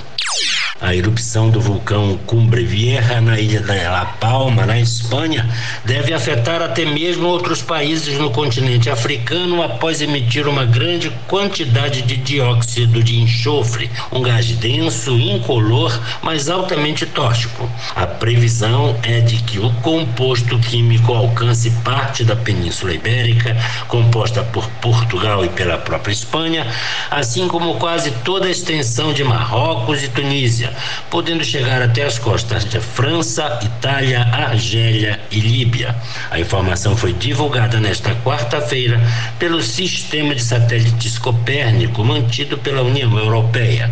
[0.81, 5.45] A erupção do vulcão Cumbre Vieja na ilha da La Palma, na Espanha,
[5.85, 12.17] deve afetar até mesmo outros países no continente africano após emitir uma grande quantidade de
[12.17, 17.69] dióxido de enxofre, um gás denso, incolor, mas altamente tóxico.
[17.97, 23.57] A previsão é de que o composto químico alcance parte da Península Ibérica,
[23.89, 26.65] composta por Portugal e pela própria Espanha,
[27.11, 30.68] assim como quase toda a extensão de Marrocos e Tunísia
[31.11, 35.95] podendo chegar até as costas de França, Itália, Argélia e Líbia.
[36.31, 39.01] A informação foi divulgada nesta quarta-feira
[39.39, 43.91] pelo sistema de satélites Copérnico mantido pela União Europeia.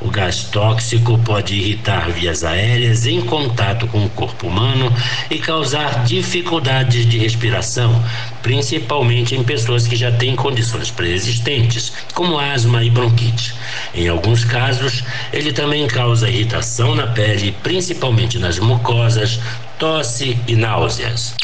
[0.00, 4.92] O gás tóxico pode irritar vias aéreas em contato com o corpo humano
[5.30, 8.02] e causar dificuldades de respiração,
[8.48, 13.54] principalmente em pessoas que já têm condições pré-existentes, como asma e bronquite.
[13.94, 19.38] Em alguns casos, ele também causa irritação na pele, principalmente nas mucosas,
[19.78, 21.34] tosse e náuseas.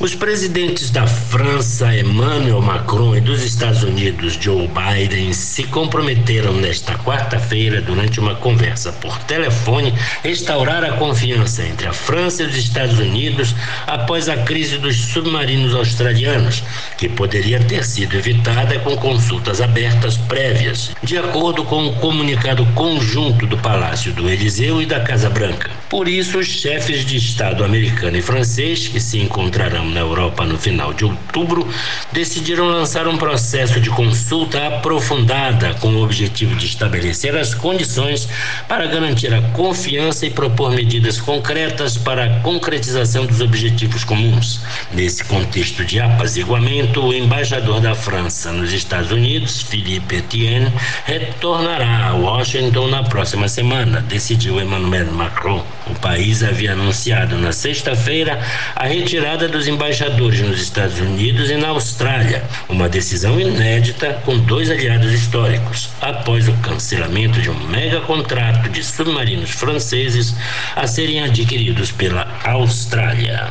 [0.00, 6.94] Os presidentes da França, Emmanuel Macron, e dos Estados Unidos, Joe Biden, se comprometeram nesta
[6.98, 9.92] quarta-feira, durante uma conversa por telefone,
[10.22, 13.56] restaurar a confiança entre a França e os Estados Unidos
[13.88, 16.62] após a crise dos submarinos australianos,
[16.96, 23.48] que poderia ter sido evitada com consultas abertas prévias, de acordo com um comunicado conjunto
[23.48, 25.70] do Palácio do Eliseu e da Casa Branca.
[25.88, 30.58] Por isso, os chefes de Estado americano e francês, que se encontrarão na Europa no
[30.58, 31.68] final de outubro,
[32.12, 38.28] decidiram lançar um processo de consulta aprofundada com o objetivo de estabelecer as condições
[38.66, 44.60] para garantir a confiança e propor medidas concretas para a concretização dos objetivos comuns.
[44.92, 50.72] Nesse contexto de apaziguamento, o embaixador da França nos Estados Unidos, Philippe Etienne,
[51.04, 55.64] retornará a Washington na próxima semana, decidiu Emmanuel Macron.
[55.86, 58.40] O país havia anunciado na sexta-feira
[58.74, 64.68] a retirada dos embaixadores nos Estados Unidos e na Austrália, uma decisão inédita com dois
[64.68, 70.34] aliados históricos, após o cancelamento de um mega contrato de submarinos franceses
[70.74, 73.50] a serem adquiridos pela Austrália.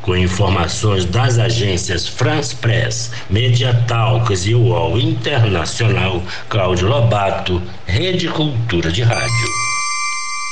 [0.00, 8.90] Com informações das agências France Press, Media Talks e UOL Internacional, Cláudio Lobato, Rede Cultura
[8.90, 9.61] de Rádio.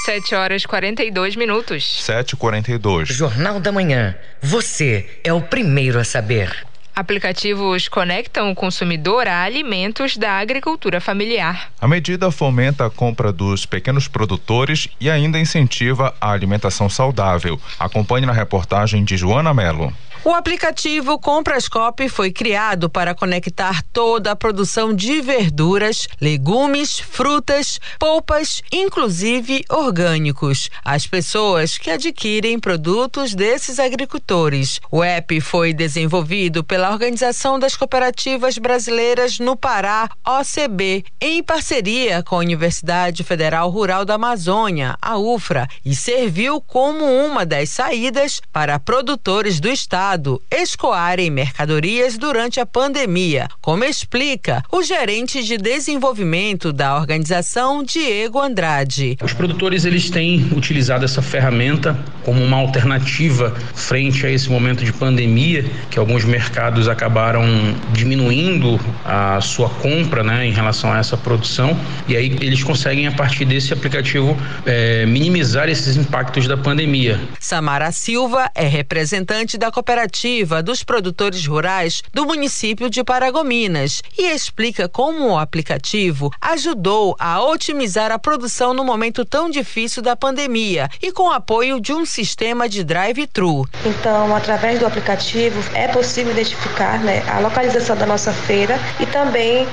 [0.01, 2.03] 7 horas 42 minutos.
[2.09, 3.05] 7h42.
[3.12, 4.16] Jornal da Manhã.
[4.40, 6.66] Você é o primeiro a saber.
[6.96, 11.70] Aplicativos conectam o consumidor a alimentos da agricultura familiar.
[11.78, 17.61] A medida fomenta a compra dos pequenos produtores e ainda incentiva a alimentação saudável.
[17.78, 19.92] Acompanhe na reportagem de Joana Melo.
[20.22, 28.62] O aplicativo Comprascope foi criado para conectar toda a produção de verduras, legumes, frutas, polpas,
[28.70, 34.78] inclusive orgânicos, às pessoas que adquirem produtos desses agricultores.
[34.90, 42.34] O app foi desenvolvido pela Organização das Cooperativas Brasileiras no Pará, OCB, em parceria com
[42.34, 48.78] a Universidade Federal Rural da Amazônia, a UFRA, e serviu como uma das saídas para
[48.78, 56.72] produtores do estado Estado escoarem mercadorias durante a pandemia, como explica o gerente de desenvolvimento
[56.72, 59.16] da organização, Diego Andrade.
[59.22, 64.92] Os produtores eles têm utilizado essa ferramenta como uma alternativa frente a esse momento de
[64.92, 67.44] pandemia, que alguns mercados acabaram
[67.92, 73.12] diminuindo a sua compra né, em relação a essa produção, e aí eles conseguem, a
[73.12, 74.36] partir desse aplicativo,
[74.66, 77.20] é, minimizar esses impactos da pandemia.
[77.38, 84.32] Samara Silva é representante da cooperativa cooperativa dos produtores rurais do município de Paragominas e
[84.32, 90.88] explica como o aplicativo ajudou a otimizar a produção no momento tão difícil da pandemia
[91.03, 93.68] e com apoio de um sistema de drive-thru.
[93.84, 99.66] Então, através do aplicativo é possível identificar né, a localização da nossa feira e também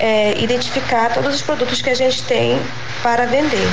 [0.00, 2.58] é, identificar todos os produtos que a gente tem
[3.02, 3.68] para vender.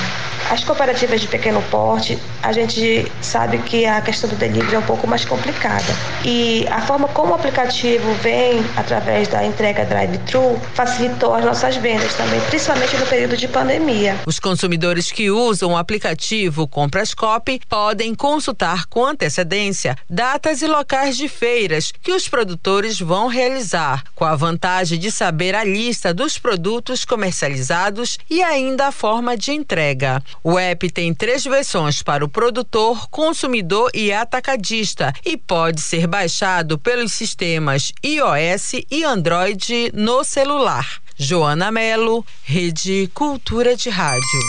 [0.50, 4.84] As cooperativas de pequeno porte, a gente sabe que a questão do delivery é um
[4.84, 5.86] pouco mais complicada.
[6.24, 12.14] E a forma como o aplicativo vem através da entrega drive-thru facilitou as nossas vendas
[12.14, 14.18] também, principalmente no período de pandemia.
[14.28, 21.28] Os consumidores que usam o aplicativo Comprascope podem consultar com antecedência datas e locais de
[21.28, 27.04] feiras que os produtores vão realizar, com a vantagem de saber a lista dos produtos
[27.04, 30.22] comercializados e ainda a forma de entrega.
[30.44, 36.78] O app tem três versões para o produtor, consumidor e atacadista e pode ser baixado
[36.78, 41.02] pelos sistemas iOS e Android no celular.
[41.18, 44.40] Joana Melo, Rede Cultura de Rádio.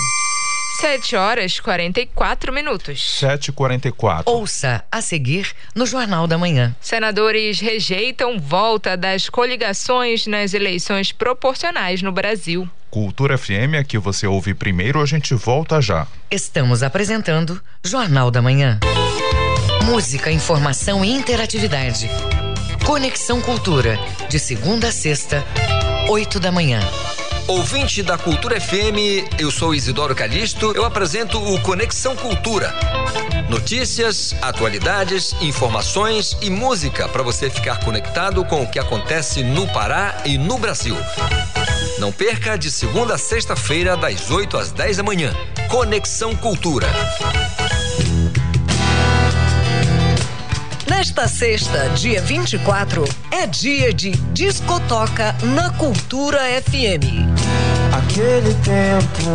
[0.80, 3.18] 7 horas 44 minutos.
[3.22, 4.24] 7h44.
[4.26, 6.76] Ouça a seguir no Jornal da Manhã.
[6.82, 12.68] Senadores rejeitam volta das coligações nas eleições proporcionais no Brasil.
[12.96, 16.06] Cultura FM, aqui você ouve primeiro, a gente volta já.
[16.30, 18.80] Estamos apresentando Jornal da Manhã.
[19.84, 22.08] Música, informação e interatividade.
[22.86, 23.98] Conexão Cultura,
[24.30, 25.44] de segunda a sexta,
[26.08, 26.80] 8 da manhã.
[27.46, 32.74] Ouvinte da Cultura FM, eu sou Isidoro Calixto, eu apresento o Conexão Cultura.
[33.50, 40.22] Notícias, atualidades, informações e música para você ficar conectado com o que acontece no Pará
[40.24, 40.96] e no Brasil.
[41.98, 45.34] Não perca de segunda a sexta-feira, das 8 às 10 da manhã.
[45.70, 46.86] Conexão Cultura.
[50.86, 57.24] Nesta sexta, dia 24, é dia de Discotoca na Cultura FM.
[57.92, 59.30] Aquele tempo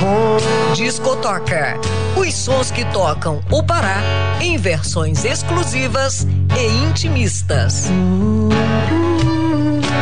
[0.00, 0.74] bom.
[0.74, 1.76] Discotoca.
[2.16, 4.00] Os sons que tocam o Pará
[4.40, 6.24] em versões exclusivas
[6.56, 7.90] e intimistas.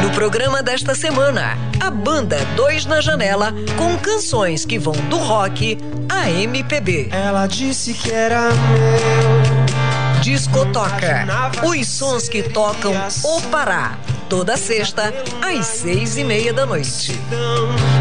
[0.05, 5.79] No programa desta semana, a banda Dois na Janela com canções que vão do rock
[6.11, 7.09] a MPB.
[7.11, 10.21] Ela disse que era meu.
[10.21, 11.27] Discotoca.
[11.65, 13.97] Os sons que tocam o Pará.
[14.29, 17.19] Toda sexta, às seis e meia da noite.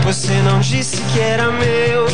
[0.03, 2.05] Você não disse que era meu.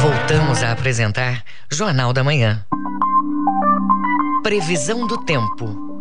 [0.00, 2.64] Voltamos a apresentar Jornal da Manhã.
[4.42, 5.91] Previsão do tempo.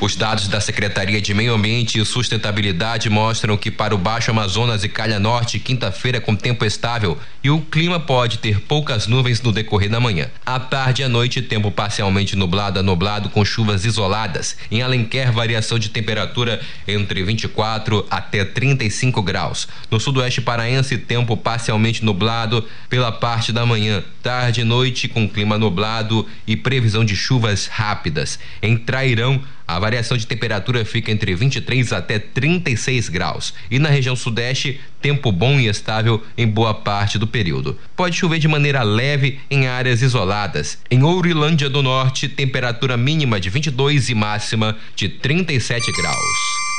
[0.00, 4.82] Os dados da Secretaria de Meio Ambiente e Sustentabilidade mostram que para o Baixo Amazonas
[4.82, 9.52] e Calha Norte, quinta-feira com tempo estável e o clima pode ter poucas nuvens no
[9.52, 10.28] decorrer da manhã.
[10.44, 14.56] À tarde e à noite, tempo parcialmente nublado a nublado com chuvas isoladas.
[14.70, 19.68] Em Alenquer, variação de temperatura entre 24 até 35 graus.
[19.90, 24.02] No sudoeste paraense, tempo parcialmente nublado pela parte da manhã.
[24.22, 28.38] Tarde e noite com clima nublado e previsão de chuvas rápidas.
[28.60, 29.42] Em Trairão,
[29.76, 33.54] a variação de temperatura fica entre 23 até 36 graus.
[33.70, 37.78] E na região sudeste, tempo bom e estável em boa parte do período.
[37.96, 40.78] Pode chover de maneira leve em áreas isoladas.
[40.90, 46.71] Em Ourilândia do Norte, temperatura mínima de 22 e máxima de 37 graus.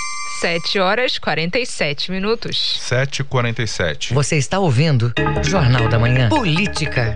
[0.44, 2.78] 7 horas 47 minutos.
[2.82, 4.14] 7h47.
[4.14, 6.28] Você está ouvindo Jornal da Manhã.
[6.28, 7.16] Política.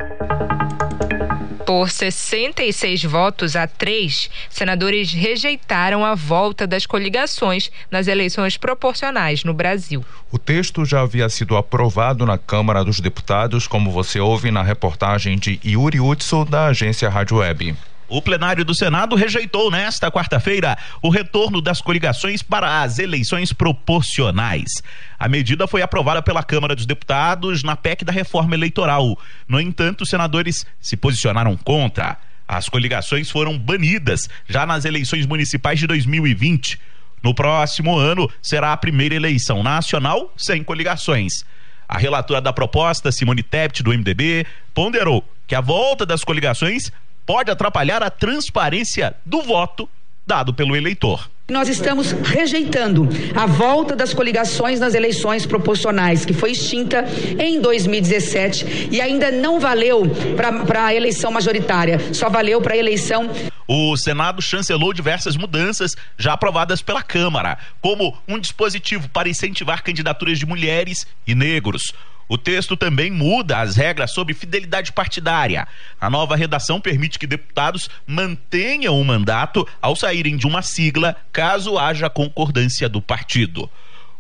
[1.66, 9.54] Por 66 votos a 3, senadores rejeitaram a volta das coligações nas eleições proporcionais no
[9.54, 10.06] Brasil.
[10.32, 15.38] O texto já havia sido aprovado na Câmara dos Deputados, como você ouve na reportagem
[15.38, 17.76] de Yuri Utso, da agência Rádio Web.
[18.10, 24.82] O plenário do Senado rejeitou nesta quarta-feira o retorno das coligações para as eleições proporcionais.
[25.20, 29.20] A medida foi aprovada pela Câmara dos Deputados na PEC da reforma eleitoral.
[29.46, 32.18] No entanto, os senadores se posicionaram contra.
[32.48, 36.80] As coligações foram banidas já nas eleições municipais de 2020.
[37.22, 41.44] No próximo ano será a primeira eleição nacional sem coligações.
[41.90, 46.92] A relatora da proposta, Simone Tebet, do MDB, ponderou que a volta das coligações
[47.28, 49.88] pode atrapalhar a transparência do voto
[50.26, 51.30] dado pelo eleitor.
[51.50, 57.06] Nós estamos rejeitando a volta das coligações nas eleições proporcionais, que foi extinta
[57.40, 60.04] em 2017 e ainda não valeu
[60.36, 63.30] para a eleição majoritária, só valeu para a eleição.
[63.66, 70.40] O Senado chancelou diversas mudanças já aprovadas pela Câmara, como um dispositivo para incentivar candidaturas
[70.40, 71.94] de mulheres e negros.
[72.30, 75.68] O texto também muda as regras sobre fidelidade partidária.
[76.00, 81.78] A nova redação permite que deputados mantenham o mandato ao saírem de uma sigla, caso
[81.78, 83.70] haja concordância do partido.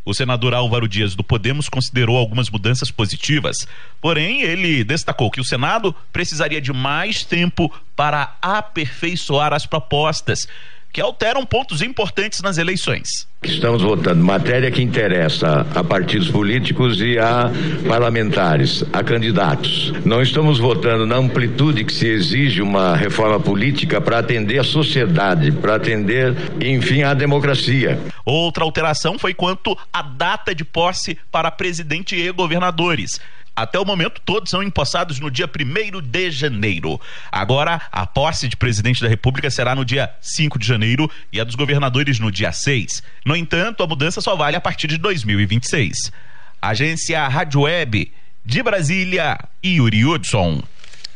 [0.05, 3.67] O senador Álvaro Dias do Podemos considerou algumas mudanças positivas,
[3.99, 10.47] porém ele destacou que o Senado precisaria de mais tempo para aperfeiçoar as propostas
[10.97, 13.27] que alteram pontos importantes nas eleições.
[13.43, 17.51] Estamos votando matéria que interessa a partidos políticos e a
[17.87, 19.93] parlamentares, a candidatos.
[20.03, 25.51] Não estamos votando na amplitude que se exige uma reforma política para atender a sociedade,
[25.51, 27.99] para atender, enfim, a democracia.
[28.25, 33.21] Outra alteração foi quanto à data de posse para presidente e governadores.
[33.57, 37.01] Até o momento, todos são empossados no dia 1 de janeiro.
[37.31, 41.43] Agora, a posse de presidente da República será no dia 5 de janeiro e a
[41.43, 43.01] dos governadores no dia 6.
[43.25, 46.11] No entanto, a mudança só vale a partir de 2026.
[46.61, 48.11] Agência Rádio Web
[48.45, 50.61] de Brasília, Yuri Hudson.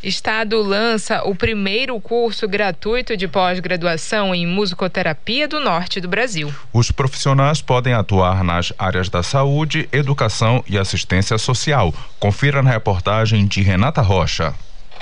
[0.04, 6.52] Estado lança o primeiro curso gratuito de pós-graduação em musicoterapia do norte do Brasil.
[6.74, 11.94] Os profissionais podem atuar nas áreas da saúde, educação e assistência social.
[12.20, 14.56] Confira na reportagem de Renata Rocha.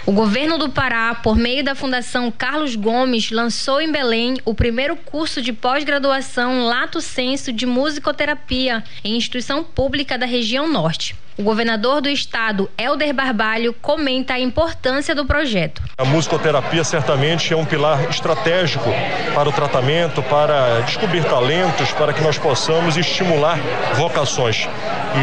[0.05, 4.95] O governo do Pará, por meio da Fundação Carlos Gomes, lançou em Belém o primeiro
[4.95, 11.15] curso de pós-graduação Lato Senso de Musicoterapia em instituição pública da região norte.
[11.37, 15.81] O governador do estado, Helder Barbalho, comenta a importância do projeto.
[15.97, 18.89] A musicoterapia certamente é um pilar estratégico
[19.33, 23.57] para o tratamento, para descobrir talentos, para que nós possamos estimular
[23.95, 24.67] vocações.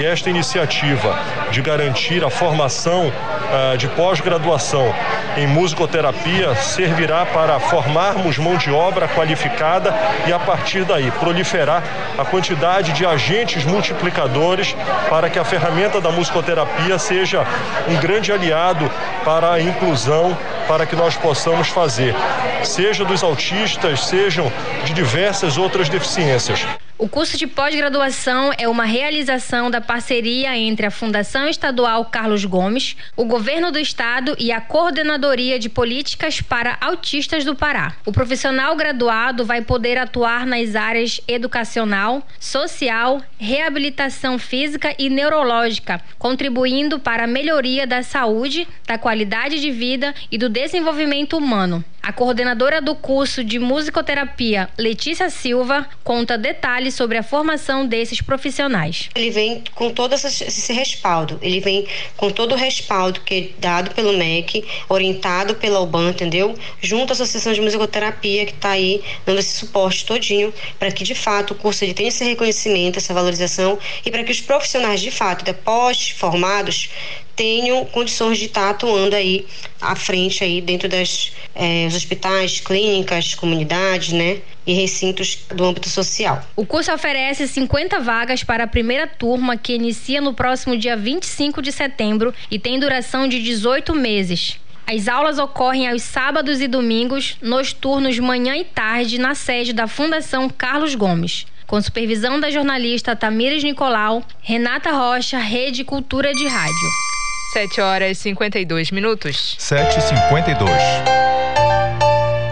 [0.01, 1.19] E esta iniciativa
[1.51, 3.13] de garantir a formação
[3.47, 4.95] uh, de pós-graduação
[5.37, 9.95] em musicoterapia servirá para formarmos mão de obra qualificada
[10.27, 11.83] e, a partir daí, proliferar
[12.17, 14.75] a quantidade de agentes multiplicadores
[15.09, 17.45] para que a ferramenta da musicoterapia seja
[17.89, 18.91] um grande aliado
[19.25, 20.37] para a inclusão,
[20.67, 22.15] para que nós possamos fazer,
[22.63, 24.51] seja dos autistas, sejam
[24.85, 26.67] de diversas outras deficiências.
[26.99, 32.97] O curso de pós-graduação é uma realização da parceria entre a Fundação Estadual Carlos Gomes,
[33.15, 37.95] o Governo do Estado e a Coordenadoria de Políticas para Autistas do Pará.
[38.07, 46.99] O profissional graduado vai poder atuar nas áreas educacional, social, reabilitação física e neurológica, contribuindo
[46.99, 51.85] para a melhoria da saúde, da qualidade de vida e do desenvolvimento humano.
[52.07, 59.09] A coordenadora do curso de musicoterapia, Letícia Silva, conta detalhes sobre a formação desses profissionais.
[59.15, 63.91] Ele vem com todo esse respaldo, ele vem com todo o respaldo que é dado
[63.95, 66.55] pelo MEC, orientado pela UBAN, entendeu?
[66.81, 71.15] Junto à Associação de Musicoterapia, que está aí dando esse suporte todinho, para que de
[71.15, 75.11] fato o curso ele tenha esse reconhecimento, essa valorização e para que os profissionais de
[75.11, 76.91] fato, depois formados,
[77.37, 79.47] tenham condições de estar atuando aí
[79.81, 84.39] à frente aí dentro das eh, hospitais, clínicas, comunidades, né?
[84.67, 86.43] E recintos do âmbito social.
[86.57, 91.63] O curso oferece 50 vagas para a primeira turma que inicia no próximo dia 25
[91.63, 94.59] de setembro e tem duração de 18 meses.
[94.89, 99.87] As aulas ocorrem aos sábados e domingos, nos turnos manhã e tarde, na sede da
[99.87, 101.47] Fundação Carlos Gomes.
[101.67, 107.16] Com supervisão da jornalista Tamires Nicolau, Renata Rocha, Rede Cultura de Rádio.
[107.57, 109.57] 7 horas e 52 minutos.
[109.59, 110.71] 7 e 52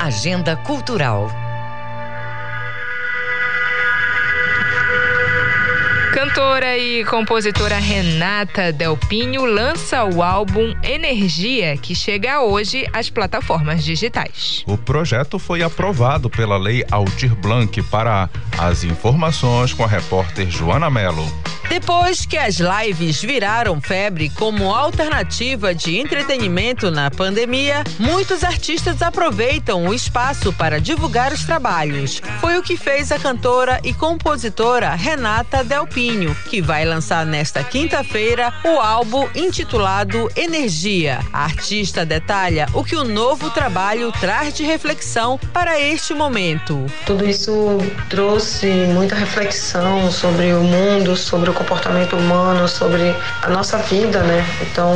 [0.00, 1.30] Agenda Cultural.
[6.14, 14.64] Cantora e compositora Renata Delpinho lança o álbum Energia, que chega hoje às plataformas digitais.
[14.66, 20.88] O projeto foi aprovado pela Lei Aldir Blanc para as informações com a repórter Joana
[20.88, 21.30] Mello.
[21.68, 29.86] Depois que as lives viraram febre como alternativa de entretenimento na pandemia, muitos artistas aproveitam
[29.86, 32.22] o espaço para divulgar os trabalhos.
[32.40, 38.52] Foi o que fez a cantora e compositora Renata Delpinho, que vai lançar nesta quinta-feira
[38.64, 41.20] o álbum intitulado Energia.
[41.32, 46.86] A artista detalha o que o novo trabalho traz de reflexão para este momento.
[47.06, 53.78] Tudo isso trouxe muita reflexão sobre o mundo, sobre o comportamento humano, sobre a nossa
[53.78, 54.44] vida, né?
[54.62, 54.92] Então,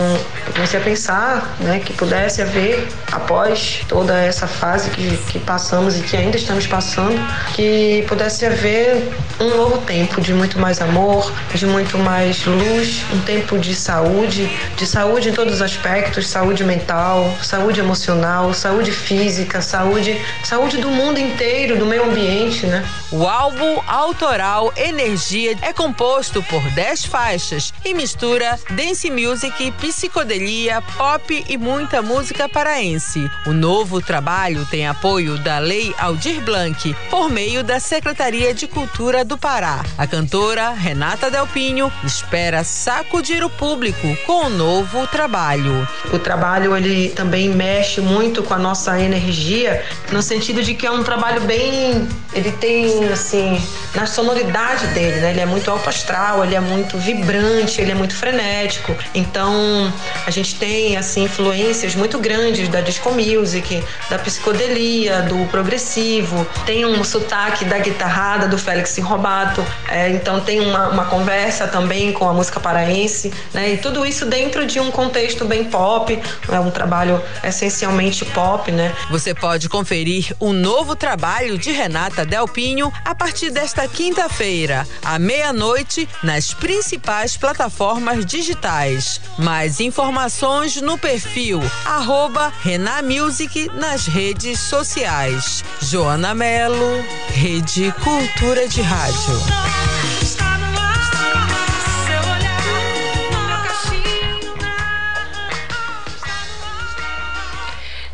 [0.47, 5.99] eu comecei a pensar, né, que pudesse haver após toda essa fase que, que passamos
[5.99, 7.19] e que ainda estamos passando,
[7.55, 13.21] que pudesse haver um novo tempo de muito mais amor, de muito mais luz, um
[13.21, 19.63] tempo de saúde, de saúde em todos os aspectos, saúde mental, saúde emocional, saúde física,
[19.63, 22.85] saúde, saúde do mundo inteiro, do meio ambiente, né?
[23.11, 31.45] O álbum autoral Energia é composto por 10 faixas e mistura dance music, psicodelia, pop
[31.49, 33.31] e muita música paraense.
[33.47, 39.25] O novo trabalho tem apoio da Lei Aldir Blanc por meio da Secretaria de Cultura
[39.25, 39.85] do Pará.
[39.97, 45.87] A cantora Renata Delpinho espera sacudir o público com o novo trabalho.
[46.13, 50.91] O trabalho ele também mexe muito com a nossa energia, no sentido de que é
[50.91, 53.61] um trabalho bem, ele tem assim,
[53.95, 55.31] na sonoridade dele, né?
[55.31, 58.95] Ele é muito alto astral, ele é muito vibrante, ele é muito frenético.
[59.15, 59.93] Então,
[60.27, 66.47] a gente tem assim influências muito grandes da disco music, da psicodelia, do progressivo.
[66.67, 69.65] Tem um sotaque da guitarrada do Félix Robato.
[69.89, 73.75] É, então tem uma, uma conversa também com a música paraense, né?
[73.75, 76.21] E tudo isso dentro de um contexto bem pop.
[76.51, 78.95] É um trabalho essencialmente pop, né?
[79.11, 86.09] Você pode conferir o novo trabalho de Renata Delpinho a partir desta quinta-feira, à meia-noite,
[86.29, 89.19] nas principais plataformas digitais.
[89.39, 95.65] Mais informações no perfil arroba Renamusic nas redes sociais.
[95.81, 100.08] Joana Melo, Rede Cultura de Rádio.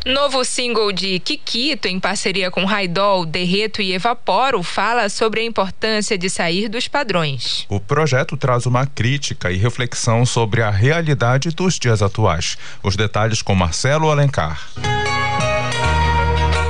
[0.05, 6.15] Novo single de Kikito, em parceria com Raidol, Derreto e Evaporo, fala sobre a importância
[6.15, 7.65] de sair dos padrões.
[7.67, 12.55] O projeto traz uma crítica e reflexão sobre a realidade dos dias atuais.
[12.83, 14.69] Os detalhes com Marcelo Alencar.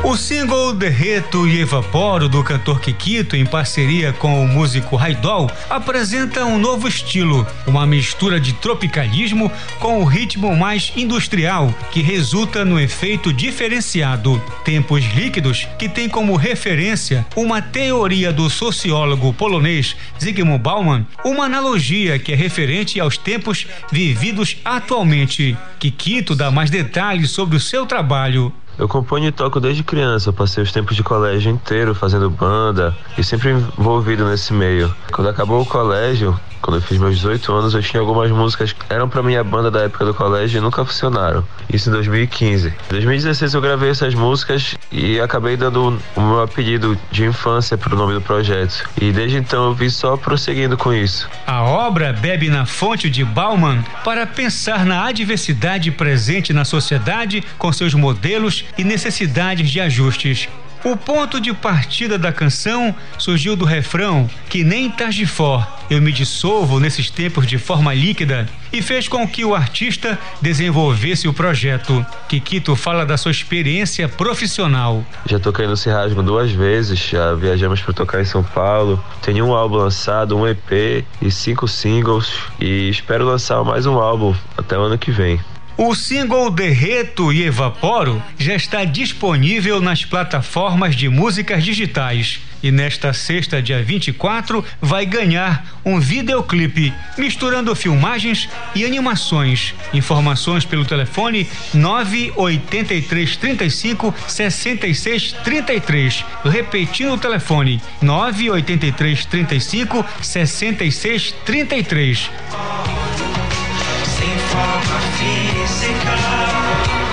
[0.08, 6.46] O single Derreto e Evaporo do cantor Kikito, em parceria com o músico Raidol, apresenta
[6.46, 12.80] um novo estilo, uma mistura de tropicalismo com o ritmo mais industrial, que resulta no
[12.80, 14.40] efeito diferenciado.
[14.64, 22.20] Tempos líquidos, que tem como referência uma teoria do sociólogo polonês Zygmunt Bauman, uma analogia
[22.20, 25.58] que é referente aos tempos vividos atualmente.
[25.80, 28.54] Kikito dá mais detalhes sobre o seu trabalho.
[28.78, 33.24] Eu componho e toco desde criança, passei os tempos de colégio inteiro fazendo banda e
[33.24, 34.94] sempre envolvido nesse meio.
[35.14, 38.84] Quando acabou o colégio, quando eu fiz meus 18 anos, eu tinha algumas músicas que
[38.90, 41.46] eram para minha banda da época do colégio e nunca funcionaram.
[41.72, 42.70] Isso em 2015.
[42.70, 47.94] Em 2016 eu gravei essas músicas e acabei dando o meu apelido de infância para
[47.94, 48.90] o nome do projeto.
[49.00, 51.30] E desde então eu vim só prosseguindo com isso.
[51.46, 57.72] A obra bebe na fonte de Bauman para pensar na adversidade presente na sociedade com
[57.72, 60.50] seus modelos e necessidades de ajustes.
[60.86, 64.94] O ponto de partida da canção surgiu do refrão que nem
[65.26, 70.16] for, eu me dissolvo nesses tempos de forma líquida e fez com que o artista
[70.40, 72.06] desenvolvesse o projeto.
[72.30, 75.04] Kikito fala da sua experiência profissional.
[75.28, 79.04] Já toquei no Cirrasgo duas vezes, já viajamos para tocar em São Paulo.
[79.24, 84.36] Tenho um álbum lançado, um EP e cinco singles e espero lançar mais um álbum
[84.56, 85.40] até o ano que vem.
[85.78, 92.40] O single Derreto e Evaporo já está disponível nas plataformas de músicas digitais.
[92.64, 99.76] E nesta sexta, dia 24, vai ganhar um videoclipe misturando filmagens e animações.
[99.94, 106.26] Informações pelo telefone 983 35 66 33.
[106.46, 112.30] Repetindo o telefone 983 35 66 33.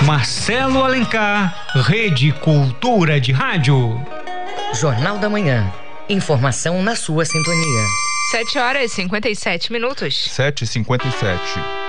[0.06, 1.54] Marcelo Alencar,
[1.86, 4.04] Rede Cultura de Rádio.
[4.74, 5.72] Jornal da Manhã.
[6.08, 7.86] Informação na sua sintonia.
[8.32, 10.30] 7 horas e 57 minutos.
[10.32, 11.40] 7 e 57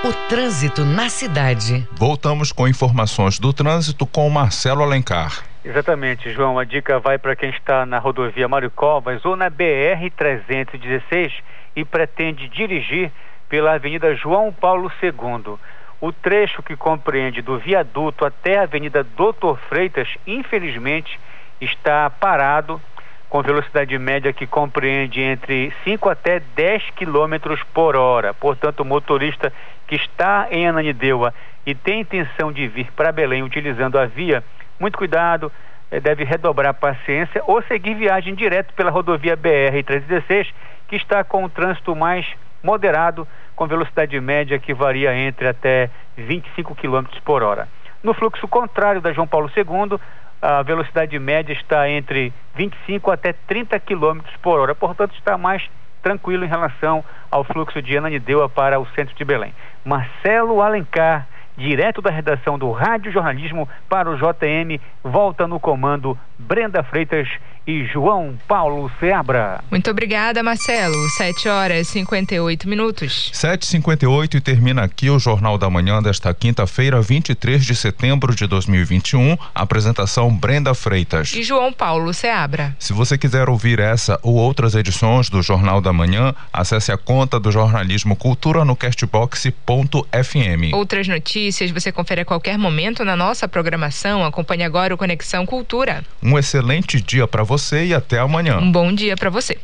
[0.04, 1.88] O trânsito na cidade.
[1.94, 5.44] Voltamos com informações do trânsito com Marcelo Alencar.
[5.66, 6.60] Exatamente, João.
[6.60, 11.34] A dica vai para quem está na rodovia Mário Covas ou na BR 316
[11.76, 13.12] e pretende dirigir
[13.50, 15.58] pela Avenida João Paulo II.
[16.04, 21.18] O trecho que compreende do viaduto até a Avenida Doutor Freitas, infelizmente,
[21.62, 22.82] está parado
[23.30, 28.34] com velocidade média que compreende entre 5 até 10 km por hora.
[28.34, 29.54] Portanto, o motorista
[29.88, 31.34] que está em Ananindeua
[31.66, 34.44] e tem intenção de vir para Belém utilizando a via,
[34.78, 35.50] muito cuidado,
[35.90, 40.50] eh, deve redobrar a paciência ou seguir viagem direto pela rodovia BR-316,
[40.90, 42.28] que está com o trânsito mais
[42.62, 43.26] moderado
[43.56, 47.68] com velocidade média que varia entre até 25 km por hora.
[48.04, 50.00] No fluxo contrário da João Paulo II,
[50.42, 55.64] a velocidade média está entre 25 até 30 km por hora, portanto está mais
[56.02, 59.54] tranquilo em relação ao fluxo de Ananindeua para o centro de Belém.
[59.86, 61.26] Marcelo Alencar,
[61.56, 67.30] direto da redação do Rádio Jornalismo para o JM, volta no comando Brenda Freitas
[67.66, 69.64] e João Paulo Seabra.
[69.72, 70.96] Muito obrigada, Marcelo.
[71.18, 73.32] 7 horas e 58 minutos.
[73.34, 79.38] 7h58 e termina aqui o Jornal da Manhã desta quinta-feira, 23 de setembro de 2021.
[79.56, 81.34] Apresentação Brenda Freitas.
[81.34, 82.76] E João Paulo Seabra.
[82.80, 87.40] Se você quiser ouvir essa ou outras edições do Jornal da Manhã, acesse a conta
[87.40, 90.74] do Jornalismo Cultura no castbox.fm.
[90.74, 94.26] Outras notícias você confere a qualquer momento na nossa programação.
[94.26, 96.04] Acompanhe agora o Conexão Cultura.
[96.22, 98.58] Um excelente dia para você e até amanhã.
[98.58, 99.60] Um bom dia para você.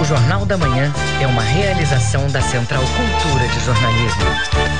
[0.00, 4.79] O Jornal da Manhã é uma realização da Central Cultura de Jornalismo.